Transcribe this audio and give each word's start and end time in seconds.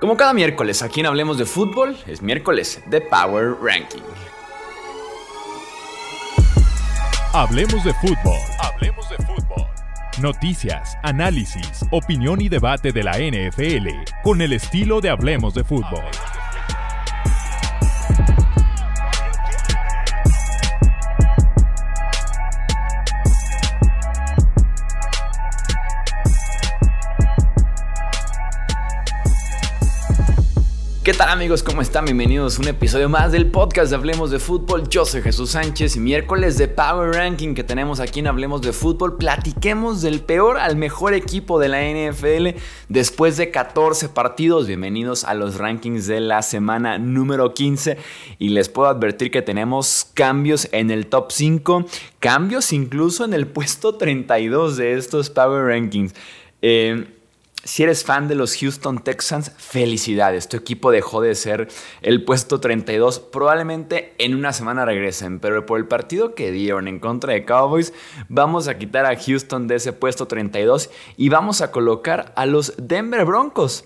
Como 0.00 0.16
cada 0.16 0.32
miércoles, 0.32 0.80
aquí 0.80 1.00
en 1.00 1.06
Hablemos 1.06 1.36
de 1.36 1.44
Fútbol, 1.44 1.94
es 2.06 2.22
miércoles 2.22 2.82
de 2.86 3.02
Power 3.02 3.52
Ranking. 3.62 4.00
Hablemos 7.34 7.84
de 7.84 7.92
fútbol. 7.92 8.38
Hablemos 8.60 9.10
de 9.10 9.16
fútbol. 9.18 9.66
Noticias, 10.22 10.96
análisis, 11.02 11.84
opinión 11.90 12.40
y 12.40 12.48
debate 12.48 12.92
de 12.92 13.02
la 13.02 13.18
NFL 13.18 13.88
con 14.22 14.40
el 14.40 14.54
estilo 14.54 15.02
de 15.02 15.10
Hablemos 15.10 15.52
de 15.52 15.64
fútbol. 15.64 16.02
Tal 31.20 31.28
amigos? 31.28 31.62
¿Cómo 31.62 31.82
están? 31.82 32.06
Bienvenidos 32.06 32.56
a 32.56 32.62
un 32.62 32.68
episodio 32.68 33.10
más 33.10 33.30
del 33.30 33.50
podcast 33.50 33.90
de 33.90 33.96
Hablemos 33.96 34.30
de 34.30 34.38
Fútbol. 34.38 34.88
Yo 34.88 35.04
soy 35.04 35.20
Jesús 35.20 35.50
Sánchez 35.50 35.96
y 35.96 36.00
miércoles 36.00 36.56
de 36.56 36.66
Power 36.66 37.12
Ranking 37.12 37.52
que 37.52 37.62
tenemos 37.62 38.00
aquí 38.00 38.20
en 38.20 38.26
Hablemos 38.26 38.62
de 38.62 38.72
Fútbol. 38.72 39.18
Platiquemos 39.18 40.00
del 40.00 40.20
peor 40.20 40.56
al 40.56 40.76
mejor 40.76 41.12
equipo 41.12 41.58
de 41.58 41.68
la 41.68 41.82
NFL 41.82 42.58
después 42.88 43.36
de 43.36 43.50
14 43.50 44.08
partidos. 44.08 44.66
Bienvenidos 44.66 45.24
a 45.24 45.34
los 45.34 45.58
rankings 45.58 46.06
de 46.06 46.20
la 46.20 46.40
semana 46.40 46.96
número 46.96 47.52
15 47.52 47.98
y 48.38 48.48
les 48.48 48.70
puedo 48.70 48.88
advertir 48.88 49.30
que 49.30 49.42
tenemos 49.42 50.06
cambios 50.14 50.70
en 50.72 50.90
el 50.90 51.06
top 51.06 51.32
5, 51.32 51.84
cambios 52.18 52.72
incluso 52.72 53.26
en 53.26 53.34
el 53.34 53.46
puesto 53.46 53.94
32 53.96 54.78
de 54.78 54.94
estos 54.94 55.28
Power 55.28 55.66
Rankings. 55.66 56.14
Eh, 56.62 57.19
si 57.64 57.82
eres 57.82 58.04
fan 58.04 58.26
de 58.28 58.34
los 58.34 58.56
Houston 58.56 59.02
Texans, 59.02 59.52
felicidades. 59.58 60.48
Tu 60.48 60.56
equipo 60.56 60.90
dejó 60.90 61.20
de 61.20 61.34
ser 61.34 61.68
el 62.02 62.24
puesto 62.24 62.60
32. 62.60 63.18
Probablemente 63.18 64.14
en 64.18 64.34
una 64.34 64.52
semana 64.52 64.84
regresen, 64.84 65.40
pero 65.40 65.66
por 65.66 65.78
el 65.78 65.86
partido 65.86 66.34
que 66.34 66.52
dieron 66.52 66.88
en 66.88 67.00
contra 67.00 67.34
de 67.34 67.44
Cowboys, 67.44 67.92
vamos 68.28 68.68
a 68.68 68.78
quitar 68.78 69.04
a 69.04 69.16
Houston 69.16 69.68
de 69.68 69.76
ese 69.76 69.92
puesto 69.92 70.26
32 70.26 70.90
y 71.16 71.28
vamos 71.28 71.60
a 71.60 71.70
colocar 71.70 72.32
a 72.36 72.46
los 72.46 72.74
Denver 72.78 73.24
Broncos. 73.24 73.84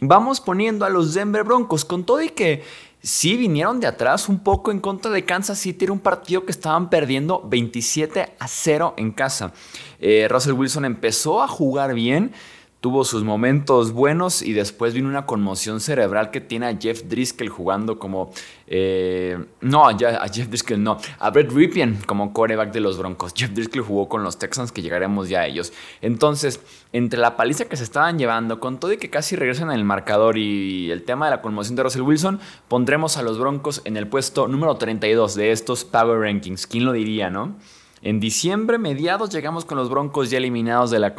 Vamos 0.00 0.40
poniendo 0.40 0.84
a 0.84 0.90
los 0.90 1.14
Denver 1.14 1.44
Broncos 1.44 1.84
con 1.84 2.04
todo 2.04 2.22
y 2.22 2.28
que 2.28 2.62
sí 3.02 3.36
vinieron 3.36 3.80
de 3.80 3.86
atrás 3.86 4.28
un 4.28 4.40
poco 4.40 4.70
en 4.70 4.80
contra 4.80 5.10
de 5.10 5.24
Kansas 5.24 5.58
City. 5.58 5.84
Era 5.84 5.92
un 5.92 6.00
partido 6.00 6.44
que 6.44 6.52
estaban 6.52 6.90
perdiendo 6.90 7.42
27 7.46 8.34
a 8.38 8.48
0 8.48 8.94
en 8.96 9.12
casa. 9.12 9.52
Eh, 9.98 10.26
Russell 10.28 10.52
Wilson 10.52 10.84
empezó 10.84 11.42
a 11.42 11.48
jugar 11.48 11.94
bien 11.94 12.32
tuvo 12.80 13.04
sus 13.04 13.24
momentos 13.24 13.92
buenos 13.92 14.40
y 14.40 14.54
después 14.54 14.94
vino 14.94 15.08
una 15.08 15.26
conmoción 15.26 15.80
cerebral 15.80 16.30
que 16.30 16.40
tiene 16.40 16.66
a 16.66 16.76
Jeff 16.76 17.02
Driscoll 17.04 17.48
jugando 17.48 17.98
como... 17.98 18.32
Eh, 18.66 19.38
no, 19.60 19.86
a 19.88 20.28
Jeff 20.28 20.48
Driscoll 20.48 20.82
no, 20.82 20.96
a 21.18 21.30
Brett 21.30 21.50
Ripien 21.50 21.98
como 22.06 22.32
coreback 22.32 22.72
de 22.72 22.80
los 22.80 22.96
Broncos. 22.96 23.34
Jeff 23.36 23.50
Driscoll 23.50 23.82
jugó 23.82 24.08
con 24.08 24.22
los 24.22 24.38
Texans 24.38 24.72
que 24.72 24.80
llegaremos 24.80 25.28
ya 25.28 25.40
a 25.40 25.46
ellos. 25.46 25.72
Entonces, 26.00 26.60
entre 26.92 27.20
la 27.20 27.36
paliza 27.36 27.66
que 27.66 27.76
se 27.76 27.84
estaban 27.84 28.18
llevando, 28.18 28.60
con 28.60 28.80
todo 28.80 28.92
y 28.92 28.96
que 28.96 29.10
casi 29.10 29.36
regresan 29.36 29.70
en 29.70 29.76
el 29.76 29.84
marcador 29.84 30.38
y 30.38 30.90
el 30.90 31.02
tema 31.02 31.26
de 31.26 31.32
la 31.32 31.42
conmoción 31.42 31.76
de 31.76 31.82
Russell 31.82 32.02
Wilson, 32.02 32.40
pondremos 32.68 33.16
a 33.18 33.22
los 33.22 33.38
Broncos 33.38 33.82
en 33.84 33.96
el 33.96 34.06
puesto 34.06 34.48
número 34.48 34.76
32 34.76 35.34
de 35.34 35.52
estos 35.52 35.84
Power 35.84 36.20
Rankings. 36.20 36.66
¿Quién 36.66 36.84
lo 36.86 36.92
diría, 36.92 37.28
no? 37.28 37.56
En 38.02 38.18
diciembre, 38.18 38.78
mediados, 38.78 39.28
llegamos 39.28 39.66
con 39.66 39.76
los 39.76 39.90
Broncos 39.90 40.30
ya 40.30 40.38
eliminados 40.38 40.90
de 40.90 40.98
la, 40.98 41.14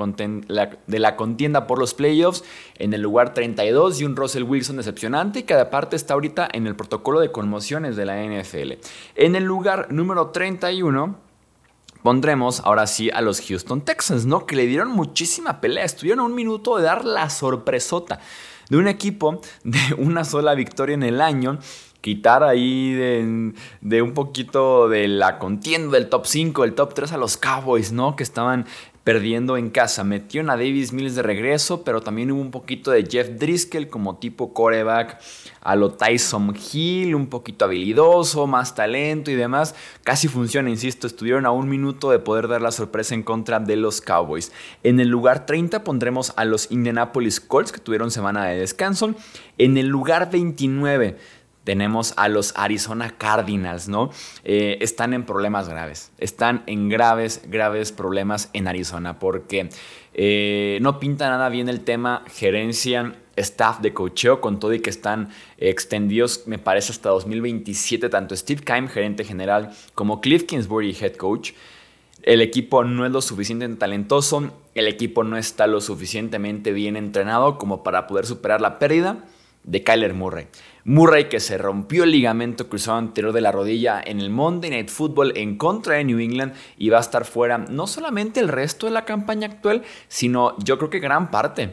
de 0.88 1.00
la, 1.00 1.16
contienda 1.16 1.68
por 1.68 1.78
los 1.78 1.94
playoffs 1.94 2.44
en 2.80 2.94
el 2.96 3.02
lugar 3.02 3.36
32 3.36 4.02
y 4.02 4.06
un 4.06 4.16
Russell 4.16 4.44
Wilson 4.44 4.78
decepcionante 4.78 5.40
y 5.40 5.44
cada 5.44 5.70
parte 5.70 5.96
está 5.96 6.16
ahorita 6.16 6.50
en 6.52 6.66
el 6.66 6.76
protocolo 6.76 7.20
de 7.20 7.32
conmociones 7.32 7.96
de 7.96 8.06
la 8.06 8.24
NFL. 8.24 8.74
En 9.16 9.36
el 9.36 9.44
lugar 9.44 9.94
número 9.94 10.30
31 10.30 11.16
pondremos 12.02 12.62
ahora 12.62 12.88
sí 12.88 13.12
a 13.12 13.22
los 13.22 13.42
Houston 13.42 13.82
Texans, 13.82 14.26
¿no? 14.26 14.48
Que 14.48 14.56
le 14.56 14.66
dieron 14.66 14.90
muchísima 14.90 15.62
pelea, 15.62 15.84
estuvieron 15.84 16.22
a 16.22 16.24
un 16.24 16.34
minuto 16.34 16.78
de 16.78 16.84
dar 16.84 17.06
la 17.06 17.30
sorpresota 17.30 18.20
de 18.70 18.78
un 18.78 18.88
equipo 18.88 19.40
de 19.64 19.94
una 20.00 20.24
sola 20.24 20.56
victoria 20.56 20.96
en 20.96 21.04
el 21.04 21.22
año 21.22 21.60
quitar 22.02 22.44
ahí 22.44 22.94
de, 22.94 24.02
un 24.02 24.14
poquito 24.14 24.90
de 24.90 25.08
la 25.08 25.38
contienda 25.38 25.98
del 25.98 26.10
top 26.10 26.26
5, 26.26 26.64
el 26.64 26.74
top 26.74 26.94
3 26.94 27.14
a 27.14 27.18
los 27.18 27.38
Cowboys, 27.38 27.92
¿no? 27.92 28.16
Que 28.16 28.24
estaban 28.24 28.66
perdiendo 29.04 29.58
en 29.58 29.70
casa. 29.70 30.04
Metieron 30.04 30.50
a 30.50 30.58
Davis 30.58 30.94
Mills 30.94 31.16
de 31.16 31.24
regreso, 31.24 31.84
pero 31.84 32.02
también 32.02 32.32
hubo 32.32 32.42
un 32.42 32.52
poquito 32.52 32.92
de 32.92 33.06
Jeff 33.06 33.30
Driscoll 33.30 33.88
como 33.88 34.18
tipo 34.18 34.54
coreback, 34.54 35.20
a 35.62 35.76
lo 35.76 35.92
Tyson 35.92 36.56
Hill, 36.56 37.16
un 37.16 37.28
poquito 37.28 37.66
habilidoso, 37.66 38.46
más 38.48 38.76
talento 38.76 39.32
y 39.32 39.36
demás. 39.36 39.76
Casi 40.04 40.28
funciona, 40.28 40.70
insisto, 40.70 41.08
estuvieron 41.08 41.46
a 41.46 41.52
un 41.52 41.68
minuto 41.68 42.12
de 42.12 42.20
poder 42.20 42.48
dar 42.48 42.62
la 42.62 42.72
sorpresa 42.72 43.16
en 43.16 43.24
contra 43.24 43.60
de 43.60 43.76
los 43.76 44.02
Cowboys. 44.02 44.52
En 44.84 45.00
el 45.00 45.08
lugar 45.08 45.46
30 45.46 45.84
pondremos 45.84 46.34
a 46.36 46.46
los 46.46 46.72
Indianapolis 46.72 47.40
Colts 47.40 47.72
que 47.72 47.80
tuvieron 47.80 48.12
semana 48.12 48.46
de 48.46 48.60
descanso. 48.60 49.14
En 49.58 49.78
el 49.78 49.88
lugar 49.88 50.30
29 50.32 51.18
tenemos 51.64 52.14
a 52.18 52.28
los 52.28 52.54
Arizona 52.56 53.16
Cardinals, 53.18 53.88
¿no? 53.88 54.10
Eh, 54.44 54.78
están 54.82 55.14
en 55.14 55.26
problemas 55.26 55.70
graves, 55.70 56.12
están 56.18 56.64
en 56.66 56.90
graves, 56.90 57.42
graves 57.48 57.92
problemas 57.92 58.50
en 58.54 58.68
Arizona 58.68 59.20
porque 59.20 59.70
eh, 60.14 60.80
no 60.82 61.00
pinta 61.00 61.30
nada 61.30 61.50
bien 61.50 61.70
el 61.70 61.82
tema 61.82 62.24
gerencia, 62.34 63.16
staff 63.36 63.80
de 63.80 63.94
cocheo, 63.94 64.42
con 64.42 64.60
todo 64.60 64.74
y 64.74 64.80
que 64.80 64.90
están 64.90 65.30
extendidos, 65.58 66.44
me 66.48 66.58
parece, 66.58 66.92
hasta 66.92 67.10
2027, 67.10 68.10
tanto 68.10 68.36
Steve 68.36 68.62
Keim, 68.64 68.88
gerente 68.88 69.24
general, 69.24 69.72
como 69.96 70.20
Cliff 70.22 70.44
Kingsbury, 70.44 70.96
head 71.00 71.16
coach. 71.16 71.52
El 72.24 72.42
equipo 72.42 72.84
no 72.84 73.06
es 73.06 73.12
lo 73.12 73.22
suficientemente 73.22 73.80
talentoso, 73.80 74.52
el 74.76 74.88
equipo 74.88 75.24
no 75.24 75.38
está 75.38 75.66
lo 75.66 75.82
suficientemente 75.82 76.72
bien 76.72 76.96
entrenado 76.96 77.58
como 77.58 77.82
para 77.82 78.06
poder 78.06 78.28
superar 78.28 78.62
la 78.62 78.78
pérdida 78.78 79.24
de 79.64 79.84
Kyler 79.84 80.14
Murray. 80.14 80.48
Murray 80.84 81.30
que 81.30 81.40
se 81.40 81.58
rompió 81.58 82.04
el 82.04 82.12
ligamento 82.12 82.68
cruzado 82.68 82.98
anterior 82.98 83.34
de 83.34 83.42
la 83.42 83.52
rodilla 83.52 84.02
en 84.04 84.20
el 84.20 84.30
Monday 84.32 84.72
Night 84.72 84.90
Football 84.90 85.34
en 85.38 85.58
contra 85.58 85.96
de 85.96 86.04
New 86.04 86.20
England 86.20 86.54
y 86.78 86.90
va 86.90 86.98
a 86.98 87.02
estar 87.02 87.26
fuera 87.26 87.60
no 87.60 87.86
solamente 87.86 88.40
el 88.40 88.48
resto 88.48 88.88
de 88.88 88.94
la 88.94 89.06
campaña 89.06 89.48
actual, 89.48 89.84
sino 90.08 90.58
yo 90.60 90.78
creo 90.78 90.90
que 90.90 91.00
gran 91.00 91.30
parte 91.30 91.72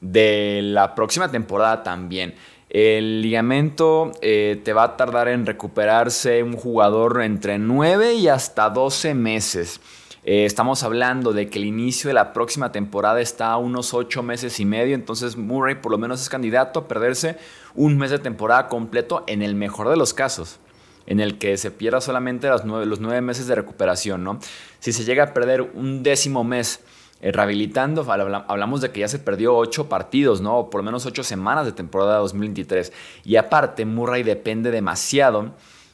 de 0.00 0.60
la 0.62 0.94
próxima 0.94 1.30
temporada 1.30 1.82
también. 1.82 2.34
El 2.68 3.20
ligamento 3.22 4.12
eh, 4.22 4.60
te 4.62 4.72
va 4.72 4.84
a 4.84 4.96
tardar 4.96 5.28
en 5.28 5.44
recuperarse 5.44 6.42
un 6.42 6.52
jugador 6.52 7.22
entre 7.22 7.58
9 7.58 8.14
y 8.14 8.28
hasta 8.28 8.70
12 8.70 9.14
meses. 9.14 9.80
Eh, 10.24 10.44
estamos 10.44 10.82
hablando 10.82 11.32
de 11.32 11.48
que 11.48 11.58
el 11.58 11.64
inicio 11.64 12.08
de 12.08 12.14
la 12.14 12.32
próxima 12.34 12.72
temporada 12.72 13.20
está 13.20 13.52
a 13.52 13.56
unos 13.56 13.94
8 13.94 14.22
meses 14.22 14.60
y 14.60 14.66
medio, 14.66 14.94
entonces 14.94 15.36
Murray 15.36 15.76
por 15.76 15.90
lo 15.90 15.98
menos 15.98 16.20
es 16.20 16.28
candidato 16.28 16.80
a 16.80 16.88
perderse 16.88 17.38
un 17.74 17.96
mes 17.96 18.10
de 18.10 18.18
temporada 18.18 18.68
completo 18.68 19.24
en 19.26 19.40
el 19.40 19.54
mejor 19.54 19.88
de 19.88 19.96
los 19.96 20.12
casos 20.12 20.60
en 21.06 21.20
el 21.20 21.38
que 21.38 21.56
se 21.56 21.70
pierda 21.70 22.00
solamente 22.00 22.48
los 22.48 22.64
nueve, 22.64 22.86
los 22.86 23.00
nueve 23.00 23.20
meses 23.20 23.46
de 23.46 23.54
recuperación, 23.56 24.22
¿no? 24.22 24.38
Si 24.78 24.92
se 24.92 25.04
llega 25.04 25.24
a 25.24 25.34
perder 25.34 25.62
un 25.62 26.02
décimo 26.04 26.44
mes 26.44 26.80
eh, 27.20 27.32
rehabilitando, 27.32 28.06
hablamos 28.10 28.80
de 28.80 28.92
que 28.92 29.00
ya 29.00 29.08
se 29.08 29.18
perdió 29.18 29.56
ocho 29.56 29.88
partidos, 29.88 30.40
¿no? 30.40 30.58
O 30.58 30.70
por 30.70 30.80
lo 30.80 30.84
menos 30.84 31.06
ocho 31.06 31.24
semanas 31.24 31.66
de 31.66 31.72
temporada 31.72 32.18
2023. 32.18 32.92
Y 33.24 33.36
aparte, 33.36 33.84
Murray 33.86 34.22
depende 34.22 34.70
demasiado 34.70 35.52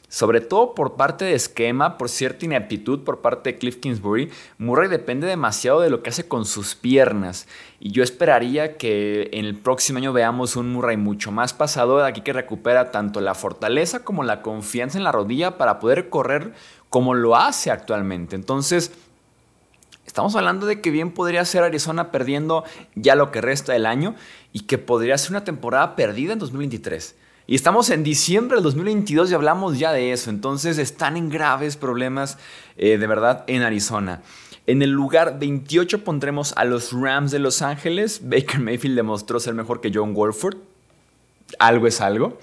sobre 0.09 0.39
todo 0.39 0.73
por 0.73 0.95
parte 0.95 1.25
de 1.25 1.33
esquema, 1.33 1.97
por 1.97 2.07
cierta 2.07 2.45
ineptitud 2.45 3.03
por 3.03 3.19
parte 3.19 3.51
de 3.51 3.57
Cliff 3.57 3.77
Kingsbury, 3.77 4.31
Murray 4.57 4.87
depende 4.87 5.27
demasiado 5.27 5.81
de 5.81 5.89
lo 5.89 6.01
que 6.01 6.11
hace 6.11 6.27
con 6.27 6.45
sus 6.45 6.75
piernas. 6.75 7.47
Y 7.79 7.91
yo 7.91 8.03
esperaría 8.03 8.77
que 8.77 9.29
en 9.33 9.43
el 9.43 9.55
próximo 9.55 9.97
año 9.97 10.13
veamos 10.13 10.55
un 10.55 10.71
Murray 10.71 10.95
mucho 10.95 11.31
más 11.31 11.53
pasado 11.53 11.97
de 11.97 12.07
aquí 12.07 12.21
que 12.21 12.31
recupera 12.31 12.91
tanto 12.91 13.19
la 13.19 13.35
fortaleza 13.35 14.05
como 14.05 14.23
la 14.23 14.41
confianza 14.41 14.97
en 14.97 15.03
la 15.03 15.11
rodilla 15.11 15.57
para 15.57 15.79
poder 15.79 16.09
correr 16.09 16.53
como 16.89 17.13
lo 17.13 17.35
hace 17.35 17.69
actualmente. 17.69 18.37
Entonces, 18.37 18.93
estamos 20.05 20.37
hablando 20.37 20.67
de 20.67 20.79
que 20.79 20.89
bien 20.89 21.11
podría 21.11 21.43
ser 21.43 21.63
Arizona 21.63 22.11
perdiendo 22.11 22.63
ya 22.95 23.15
lo 23.15 23.31
que 23.31 23.41
resta 23.41 23.73
del 23.73 23.85
año 23.85 24.15
y 24.53 24.61
que 24.61 24.77
podría 24.77 25.17
ser 25.17 25.31
una 25.31 25.43
temporada 25.43 25.97
perdida 25.97 26.31
en 26.31 26.39
2023. 26.39 27.26
Y 27.49 27.55
estamos 27.55 27.89
en 27.91 28.03
diciembre 28.03 28.57
del 28.57 28.63
2022 28.65 29.31
y 29.31 29.33
hablamos 29.33 29.79
ya 29.79 29.93
de 29.93 30.11
eso. 30.11 30.29
Entonces 30.29 30.77
están 30.77 31.15
en 31.15 31.29
graves 31.29 31.77
problemas 31.77 32.37
eh, 32.75 32.97
de 32.97 33.07
verdad 33.07 33.45
en 33.47 33.61
Arizona. 33.61 34.21
En 34.65 34.81
el 34.81 34.89
lugar 34.89 35.39
28 35.39 36.03
pondremos 36.03 36.51
a 36.57 36.65
los 36.65 36.91
Rams 36.91 37.31
de 37.31 37.39
Los 37.39 37.61
Ángeles. 37.61 38.19
Baker 38.21 38.59
Mayfield 38.59 38.97
demostró 38.97 39.39
ser 39.39 39.53
mejor 39.53 39.79
que 39.79 39.91
John 39.93 40.13
Wolford. 40.13 40.57
Algo 41.57 41.87
es 41.87 42.01
algo. 42.01 42.37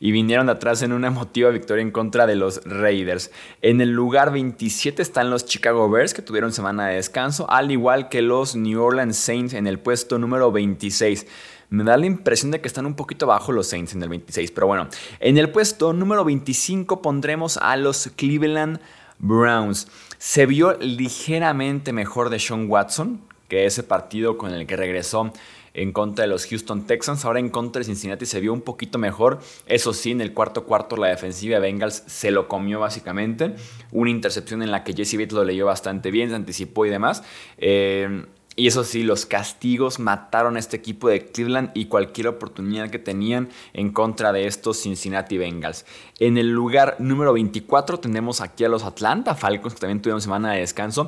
Y 0.00 0.12
vinieron 0.12 0.46
de 0.46 0.52
atrás 0.52 0.82
en 0.82 0.92
una 0.92 1.08
emotiva 1.08 1.50
victoria 1.50 1.82
en 1.82 1.90
contra 1.90 2.26
de 2.26 2.36
los 2.36 2.60
Raiders. 2.64 3.30
En 3.62 3.80
el 3.80 3.90
lugar 3.90 4.32
27 4.32 5.02
están 5.02 5.30
los 5.30 5.46
Chicago 5.46 5.90
Bears 5.90 6.14
que 6.14 6.22
tuvieron 6.22 6.52
semana 6.52 6.88
de 6.88 6.96
descanso, 6.96 7.50
al 7.50 7.70
igual 7.70 8.08
que 8.08 8.22
los 8.22 8.56
New 8.56 8.82
Orleans 8.82 9.16
Saints 9.16 9.54
en 9.54 9.66
el 9.66 9.78
puesto 9.78 10.18
número 10.18 10.52
26. 10.52 11.26
Me 11.70 11.84
da 11.84 11.96
la 11.96 12.06
impresión 12.06 12.50
de 12.50 12.60
que 12.60 12.68
están 12.68 12.86
un 12.86 12.94
poquito 12.94 13.26
abajo 13.26 13.52
los 13.52 13.66
Saints 13.66 13.94
en 13.94 14.02
el 14.02 14.08
26, 14.08 14.52
pero 14.52 14.66
bueno. 14.66 14.88
En 15.20 15.36
el 15.36 15.50
puesto 15.50 15.92
número 15.92 16.24
25 16.24 17.02
pondremos 17.02 17.58
a 17.58 17.76
los 17.76 18.10
Cleveland 18.16 18.80
Browns. 19.18 19.88
Se 20.18 20.46
vio 20.46 20.76
ligeramente 20.80 21.92
mejor 21.92 22.30
de 22.30 22.38
Sean 22.38 22.70
Watson 22.70 23.20
que 23.48 23.64
ese 23.64 23.82
partido 23.82 24.36
con 24.36 24.52
el 24.52 24.66
que 24.66 24.76
regresó 24.76 25.32
en 25.74 25.92
contra 25.92 26.24
de 26.24 26.28
los 26.28 26.46
Houston 26.46 26.86
Texans. 26.86 27.24
Ahora 27.24 27.40
en 27.40 27.48
contra 27.50 27.80
de 27.80 27.84
Cincinnati 27.84 28.26
se 28.26 28.40
vio 28.40 28.52
un 28.52 28.62
poquito 28.62 28.98
mejor. 28.98 29.40
Eso 29.66 29.92
sí, 29.92 30.10
en 30.10 30.20
el 30.20 30.34
cuarto 30.34 30.64
cuarto 30.64 30.96
la 30.96 31.08
defensiva 31.08 31.56
de 31.56 31.60
Bengals 31.60 32.04
se 32.06 32.30
lo 32.30 32.48
comió 32.48 32.80
básicamente. 32.80 33.54
Una 33.92 34.10
intercepción 34.10 34.62
en 34.62 34.70
la 34.70 34.84
que 34.84 34.92
Jesse 34.92 35.14
Bates 35.14 35.32
lo 35.32 35.44
leyó 35.44 35.66
bastante 35.66 36.10
bien, 36.10 36.30
se 36.30 36.36
anticipó 36.36 36.86
y 36.86 36.90
demás. 36.90 37.22
Eh, 37.58 38.24
y 38.58 38.66
eso 38.66 38.82
sí, 38.82 39.04
los 39.04 39.24
castigos 39.24 40.00
mataron 40.00 40.56
a 40.56 40.58
este 40.58 40.76
equipo 40.76 41.08
de 41.08 41.26
Cleveland 41.26 41.70
y 41.74 41.84
cualquier 41.84 42.26
oportunidad 42.26 42.90
que 42.90 42.98
tenían 42.98 43.50
en 43.72 43.92
contra 43.92 44.32
de 44.32 44.48
estos 44.48 44.82
Cincinnati 44.82 45.38
Bengals. 45.38 45.86
En 46.18 46.36
el 46.36 46.50
lugar 46.50 46.96
número 46.98 47.32
24 47.32 48.00
tenemos 48.00 48.40
aquí 48.40 48.64
a 48.64 48.68
los 48.68 48.82
Atlanta 48.82 49.36
Falcons, 49.36 49.74
que 49.74 49.80
también 49.80 50.02
tuvieron 50.02 50.20
semana 50.20 50.54
de 50.54 50.58
descanso. 50.58 51.06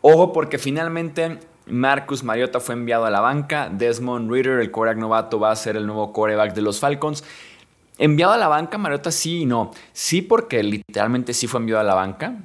Ojo 0.00 0.32
porque 0.32 0.58
finalmente 0.58 1.40
Marcus 1.66 2.24
Mariota 2.24 2.60
fue 2.60 2.74
enviado 2.74 3.04
a 3.04 3.10
la 3.10 3.20
banca. 3.20 3.68
Desmond 3.70 4.30
Ritter, 4.30 4.60
el 4.60 4.70
coreback 4.70 4.98
novato, 4.98 5.38
va 5.38 5.50
a 5.50 5.56
ser 5.56 5.76
el 5.76 5.86
nuevo 5.86 6.12
coreback 6.12 6.54
de 6.54 6.62
los 6.62 6.80
Falcons. 6.80 7.24
Enviado 7.98 8.32
a 8.32 8.38
la 8.38 8.48
banca, 8.48 8.78
Mariota 8.78 9.10
sí 9.10 9.42
y 9.42 9.46
no. 9.46 9.70
Sí 9.92 10.22
porque 10.22 10.62
literalmente 10.62 11.34
sí 11.34 11.46
fue 11.46 11.60
enviado 11.60 11.80
a 11.80 11.84
la 11.84 11.94
banca 11.94 12.36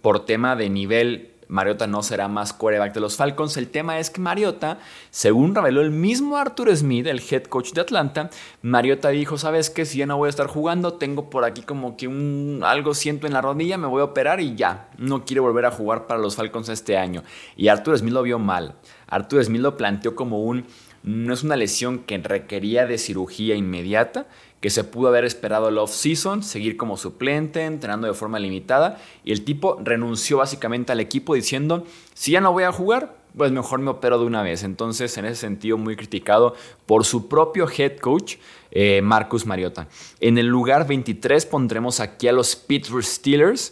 por 0.00 0.24
tema 0.24 0.56
de 0.56 0.70
nivel 0.70 1.30
Mariota 1.48 1.86
no 1.86 2.02
será 2.02 2.28
más 2.28 2.52
quarterback 2.52 2.94
de 2.94 3.00
los 3.00 3.16
Falcons. 3.16 3.56
El 3.56 3.68
tema 3.68 3.98
es 3.98 4.10
que 4.10 4.20
Mariota, 4.20 4.78
según 5.10 5.54
reveló 5.54 5.80
el 5.80 5.90
mismo 5.90 6.36
Arthur 6.36 6.74
Smith, 6.76 7.06
el 7.06 7.22
head 7.30 7.44
coach 7.44 7.72
de 7.72 7.80
Atlanta, 7.80 8.30
Mariota 8.62 9.10
dijo, 9.10 9.38
¿sabes 9.38 9.70
qué? 9.70 9.84
Si 9.84 9.98
ya 9.98 10.06
no 10.06 10.16
voy 10.16 10.26
a 10.26 10.30
estar 10.30 10.46
jugando, 10.46 10.94
tengo 10.94 11.30
por 11.30 11.44
aquí 11.44 11.62
como 11.62 11.96
que 11.96 12.08
un 12.08 12.62
algo 12.64 12.94
siento 12.94 13.26
en 13.26 13.32
la 13.32 13.40
rodilla, 13.40 13.78
me 13.78 13.86
voy 13.86 14.00
a 14.00 14.04
operar 14.04 14.40
y 14.40 14.54
ya. 14.54 14.88
No 14.98 15.24
quiere 15.24 15.40
volver 15.40 15.66
a 15.66 15.70
jugar 15.70 16.06
para 16.06 16.20
los 16.20 16.36
Falcons 16.36 16.68
este 16.68 16.96
año. 16.96 17.22
Y 17.56 17.68
Arthur 17.68 17.98
Smith 17.98 18.12
lo 18.12 18.22
vio 18.22 18.38
mal. 18.38 18.74
Arthur 19.06 19.44
Smith 19.44 19.60
lo 19.60 19.76
planteó 19.76 20.14
como 20.14 20.42
un 20.42 20.66
no 21.04 21.34
es 21.34 21.42
una 21.42 21.56
lesión 21.56 21.98
que 21.98 22.16
requería 22.16 22.86
de 22.86 22.96
cirugía 22.96 23.54
inmediata, 23.56 24.26
que 24.64 24.70
se 24.70 24.82
pudo 24.82 25.08
haber 25.08 25.26
esperado 25.26 25.68
el 25.68 25.76
off-season, 25.76 26.42
seguir 26.42 26.78
como 26.78 26.96
suplente, 26.96 27.66
entrenando 27.66 28.06
de 28.06 28.14
forma 28.14 28.38
limitada, 28.38 28.98
y 29.22 29.32
el 29.32 29.44
tipo 29.44 29.78
renunció 29.84 30.38
básicamente 30.38 30.90
al 30.90 31.00
equipo 31.00 31.34
diciendo, 31.34 31.84
si 32.14 32.30
ya 32.30 32.40
no 32.40 32.50
voy 32.50 32.64
a 32.64 32.72
jugar, 32.72 33.14
pues 33.36 33.52
mejor 33.52 33.80
me 33.80 33.90
opero 33.90 34.18
de 34.18 34.24
una 34.24 34.42
vez. 34.42 34.62
Entonces, 34.62 35.18
en 35.18 35.26
ese 35.26 35.36
sentido, 35.36 35.76
muy 35.76 35.96
criticado 35.96 36.54
por 36.86 37.04
su 37.04 37.28
propio 37.28 37.68
head 37.68 37.98
coach, 37.98 38.36
eh, 38.70 39.02
Marcus 39.02 39.44
Mariota. 39.44 39.86
En 40.18 40.38
el 40.38 40.46
lugar 40.46 40.86
23 40.86 41.44
pondremos 41.44 42.00
aquí 42.00 42.28
a 42.28 42.32
los 42.32 42.56
Pittsburgh 42.56 43.04
Steelers. 43.04 43.70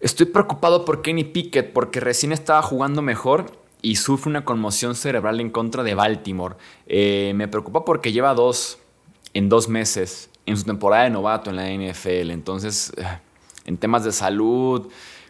Estoy 0.00 0.26
preocupado 0.26 0.84
por 0.84 1.00
Kenny 1.00 1.24
Pickett 1.24 1.72
porque 1.72 2.00
recién 2.00 2.32
estaba 2.32 2.60
jugando 2.60 3.00
mejor 3.00 3.46
y 3.80 3.96
sufre 3.96 4.28
una 4.28 4.44
conmoción 4.44 4.94
cerebral 4.94 5.40
en 5.40 5.48
contra 5.48 5.82
de 5.82 5.94
Baltimore. 5.94 6.56
Eh, 6.86 7.32
me 7.34 7.48
preocupa 7.48 7.86
porque 7.86 8.12
lleva 8.12 8.34
dos 8.34 8.76
en 9.34 9.48
dos 9.48 9.68
meses 9.68 10.30
en 10.46 10.56
su 10.56 10.64
temporada 10.64 11.04
de 11.04 11.10
novato 11.10 11.50
en 11.50 11.56
la 11.56 11.70
NFL. 11.70 12.30
Entonces, 12.30 12.92
eh, 12.96 13.04
en 13.64 13.76
temas 13.76 14.04
de 14.04 14.12
salud, 14.12 14.88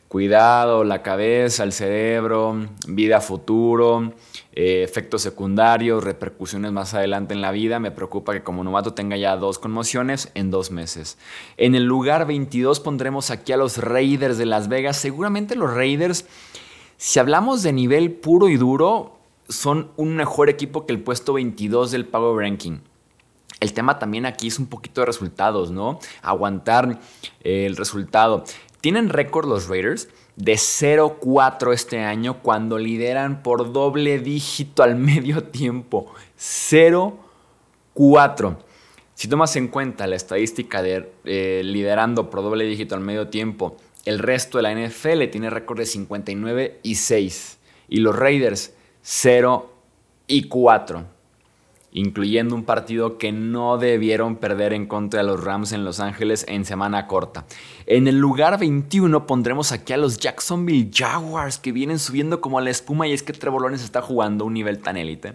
cuidado, 0.08 0.82
la 0.82 1.02
cabeza, 1.02 1.62
el 1.62 1.72
cerebro, 1.72 2.66
vida 2.88 3.20
futuro, 3.20 4.12
eh, 4.52 4.82
efectos 4.82 5.22
secundarios, 5.22 6.02
repercusiones 6.02 6.72
más 6.72 6.94
adelante 6.94 7.34
en 7.34 7.40
la 7.40 7.52
vida, 7.52 7.78
me 7.78 7.90
preocupa 7.90 8.32
que 8.32 8.42
como 8.42 8.64
novato 8.64 8.94
tenga 8.94 9.16
ya 9.16 9.36
dos 9.36 9.58
conmociones 9.58 10.30
en 10.34 10.50
dos 10.50 10.70
meses. 10.70 11.18
En 11.56 11.74
el 11.74 11.84
lugar 11.84 12.26
22 12.26 12.80
pondremos 12.80 13.30
aquí 13.30 13.52
a 13.52 13.56
los 13.56 13.78
Raiders 13.78 14.38
de 14.38 14.46
Las 14.46 14.68
Vegas. 14.68 14.96
Seguramente 14.96 15.54
los 15.54 15.72
Raiders, 15.72 16.24
si 16.96 17.18
hablamos 17.18 17.62
de 17.62 17.72
nivel 17.72 18.12
puro 18.12 18.48
y 18.48 18.56
duro, 18.56 19.16
son 19.48 19.90
un 19.96 20.16
mejor 20.16 20.48
equipo 20.48 20.86
que 20.86 20.92
el 20.92 21.00
puesto 21.00 21.34
22 21.34 21.90
del 21.90 22.06
Power 22.06 22.44
Ranking. 22.44 22.78
El 23.60 23.72
tema 23.74 23.98
también 23.98 24.24
aquí 24.24 24.48
es 24.48 24.58
un 24.58 24.66
poquito 24.66 25.02
de 25.02 25.06
resultados, 25.06 25.70
¿no? 25.70 26.00
Aguantar 26.22 26.98
eh, 27.42 27.66
el 27.66 27.76
resultado. 27.76 28.44
Tienen 28.80 29.10
récord 29.10 29.46
los 29.46 29.68
Raiders 29.68 30.08
de 30.36 30.54
0-4 30.54 31.74
este 31.74 32.00
año 32.00 32.42
cuando 32.42 32.78
lideran 32.78 33.42
por 33.42 33.72
doble 33.72 34.18
dígito 34.18 34.82
al 34.82 34.96
medio 34.96 35.44
tiempo. 35.44 36.10
0-4. 36.38 38.56
Si 39.14 39.28
tomas 39.28 39.54
en 39.56 39.68
cuenta 39.68 40.06
la 40.06 40.16
estadística 40.16 40.80
de 40.80 41.12
eh, 41.26 41.60
liderando 41.62 42.30
por 42.30 42.42
doble 42.42 42.64
dígito 42.64 42.94
al 42.94 43.02
medio 43.02 43.28
tiempo, 43.28 43.76
el 44.06 44.18
resto 44.18 44.56
de 44.56 44.62
la 44.62 44.74
NFL 44.74 45.24
tiene 45.30 45.50
récord 45.50 45.78
de 45.78 45.84
59 45.84 46.80
y 46.82 46.94
6. 46.94 47.58
Y 47.90 47.98
los 47.98 48.16
Raiders 48.16 48.72
0 49.02 49.70
y 50.26 50.48
4 50.48 51.19
incluyendo 51.92 52.54
un 52.54 52.64
partido 52.64 53.18
que 53.18 53.32
no 53.32 53.78
debieron 53.78 54.36
perder 54.36 54.72
en 54.72 54.86
contra 54.86 55.20
de 55.20 55.26
los 55.26 55.42
Rams 55.42 55.72
en 55.72 55.84
Los 55.84 56.00
Ángeles 56.00 56.44
en 56.48 56.64
semana 56.64 57.06
corta. 57.06 57.46
En 57.86 58.06
el 58.06 58.18
lugar 58.18 58.58
21 58.58 59.26
pondremos 59.26 59.72
aquí 59.72 59.92
a 59.92 59.96
los 59.96 60.18
Jacksonville 60.18 60.90
Jaguars 60.92 61.58
que 61.58 61.72
vienen 61.72 61.98
subiendo 61.98 62.40
como 62.40 62.60
la 62.60 62.70
espuma 62.70 63.08
y 63.08 63.12
es 63.12 63.22
que 63.22 63.32
Trevor 63.32 63.62
Lawrence 63.62 63.84
está 63.84 64.02
jugando 64.02 64.44
un 64.44 64.54
nivel 64.54 64.80
tan 64.80 64.96
élite. 64.96 65.34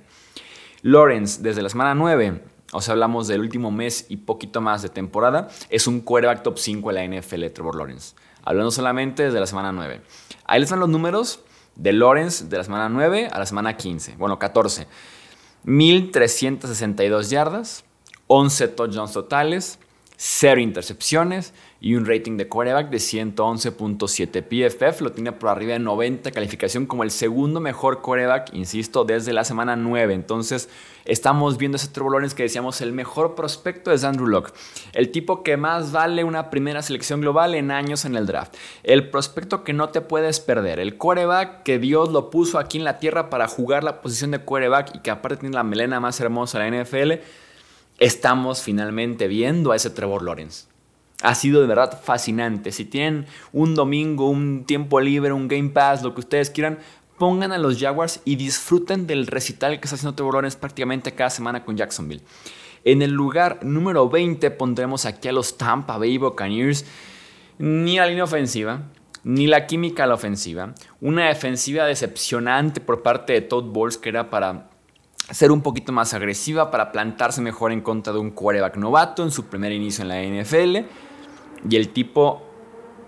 Lawrence 0.81 1.41
desde 1.41 1.61
la 1.61 1.69
semana 1.69 1.95
9, 1.95 2.41
o 2.71 2.81
sea 2.81 2.93
hablamos 2.93 3.27
del 3.27 3.41
último 3.41 3.71
mes 3.71 4.05
y 4.07 4.17
poquito 4.17 4.61
más 4.61 4.81
de 4.81 4.89
temporada, 4.89 5.49
es 5.69 5.87
un 5.87 6.01
quarterback 6.01 6.43
top 6.43 6.57
5 6.57 6.91
de 6.91 6.93
la 6.93 7.19
NFL 7.19 7.45
Trevor 7.53 7.75
Lawrence. 7.75 8.15
Hablando 8.43 8.69
solamente 8.71 9.23
desde 9.23 9.39
la 9.39 9.47
semana 9.47 9.71
9. 9.71 10.01
Ahí 10.45 10.59
les 10.59 10.69
dan 10.69 10.79
los 10.79 10.89
números 10.89 11.39
de 11.75 11.91
Lawrence 11.91 12.45
de 12.45 12.57
la 12.57 12.63
semana 12.63 12.87
9 12.89 13.29
a 13.31 13.39
la 13.39 13.45
semana 13.45 13.75
15, 13.75 14.15
bueno 14.17 14.37
14. 14.39 14.87
1.362 15.65 17.31
yardas, 17.31 17.83
11 18.27 18.75
touchdowns 18.75 19.13
totales, 19.13 19.79
0 20.17 20.61
intercepciones 20.61 21.53
y 21.85 21.93
un 21.93 22.07
rating 22.07 22.35
de 22.35 22.47
quarterback 22.47 22.89
de 22.89 22.97
111.7. 22.97 24.41
PFF 24.41 25.01
lo 25.01 25.11
tiene 25.11 25.33
por 25.33 25.49
arriba 25.49 25.73
de 25.73 25.79
90 25.79 26.31
calificación 26.31 26.87
como 26.87 27.03
el 27.03 27.11
segundo 27.11 27.59
mejor 27.59 28.01
quarterback, 28.01 28.51
insisto, 28.55 29.05
desde 29.05 29.33
la 29.33 29.43
semana 29.43 29.75
9. 29.75 30.15
Entonces, 30.15 30.67
estamos 31.05 31.59
viendo 31.59 31.75
ese 31.75 31.89
Trevor 31.89 32.27
que 32.33 32.41
decíamos 32.41 32.81
el 32.81 32.91
mejor 32.91 33.35
prospecto 33.35 33.91
es 33.91 34.03
Andrew 34.03 34.25
Locke, 34.25 34.51
el 34.93 35.11
tipo 35.11 35.43
que 35.43 35.57
más 35.57 35.91
vale 35.91 36.23
una 36.23 36.49
primera 36.49 36.81
selección 36.81 37.21
global 37.21 37.53
en 37.53 37.69
años 37.69 38.03
en 38.03 38.15
el 38.15 38.25
draft, 38.25 38.55
el 38.81 39.11
prospecto 39.11 39.63
que 39.63 39.73
no 39.73 39.89
te 39.89 40.01
puedes 40.01 40.39
perder, 40.39 40.79
el 40.79 40.97
quarterback 40.97 41.61
que 41.61 41.77
Dios 41.77 42.11
lo 42.11 42.31
puso 42.31 42.57
aquí 42.57 42.79
en 42.79 42.83
la 42.83 42.97
tierra 42.97 43.29
para 43.29 43.47
jugar 43.47 43.83
la 43.83 44.01
posición 44.01 44.31
de 44.31 44.39
quarterback 44.39 44.95
y 44.95 44.99
que 45.01 45.11
aparte 45.11 45.37
tiene 45.37 45.53
la 45.53 45.63
melena 45.63 45.99
más 45.99 46.19
hermosa 46.19 46.57
de 46.57 46.71
la 46.71 46.83
NFL 46.83 47.11
estamos 47.99 48.63
finalmente 48.63 49.27
viendo 49.27 49.71
a 49.71 49.75
ese 49.75 49.91
Trevor 49.91 50.23
Lawrence. 50.23 50.74
Ha 51.21 51.35
sido 51.35 51.61
de 51.61 51.67
verdad 51.67 52.01
fascinante. 52.03 52.71
Si 52.71 52.85
tienen 52.85 53.25
un 53.53 53.75
domingo, 53.75 54.29
un 54.29 54.65
tiempo 54.65 54.99
libre, 54.99 55.31
un 55.33 55.47
Game 55.47 55.69
Pass, 55.69 56.03
lo 56.03 56.13
que 56.13 56.19
ustedes 56.19 56.49
quieran, 56.49 56.79
pongan 57.17 57.51
a 57.51 57.57
los 57.57 57.79
Jaguars 57.79 58.21
y 58.25 58.35
disfruten 58.35 59.07
del 59.07 59.27
recital 59.27 59.79
que 59.79 59.85
está 59.85 59.95
haciendo 59.95 60.31
Lawrence 60.31 60.57
prácticamente 60.57 61.13
cada 61.13 61.29
semana 61.29 61.63
con 61.63 61.77
Jacksonville. 61.77 62.21
En 62.83 63.01
el 63.01 63.11
lugar 63.11 63.59
número 63.63 64.09
20 64.09 64.51
pondremos 64.51 65.05
aquí 65.05 65.27
a 65.27 65.31
los 65.31 65.57
Tampa 65.57 65.97
Bay 65.97 66.17
Buccaneers. 66.17 66.85
Ni 67.57 67.95
la 67.95 68.05
línea 68.05 68.25
ofensiva, 68.25 68.83
ni 69.23 69.47
la 69.47 69.65
química 69.65 70.03
a 70.03 70.07
la 70.07 70.13
ofensiva. 70.13 70.75
Una 71.01 71.29
defensiva 71.29 71.85
decepcionante 71.85 72.81
por 72.81 73.01
parte 73.01 73.33
de 73.33 73.41
Todd 73.41 73.71
Bowles 73.71 73.97
que 73.97 74.09
era 74.09 74.29
para 74.29 74.69
ser 75.31 75.51
un 75.51 75.61
poquito 75.61 75.91
más 75.91 76.13
agresiva 76.13 76.71
para 76.71 76.91
plantarse 76.91 77.41
mejor 77.41 77.71
en 77.71 77.81
contra 77.81 78.13
de 78.13 78.19
un 78.19 78.31
quarterback 78.31 78.77
novato 78.77 79.23
en 79.23 79.31
su 79.31 79.45
primer 79.45 79.71
inicio 79.71 80.03
en 80.03 80.09
la 80.09 80.21
NFL. 80.21 80.87
Y 81.69 81.75
el 81.75 81.89
tipo, 81.89 82.43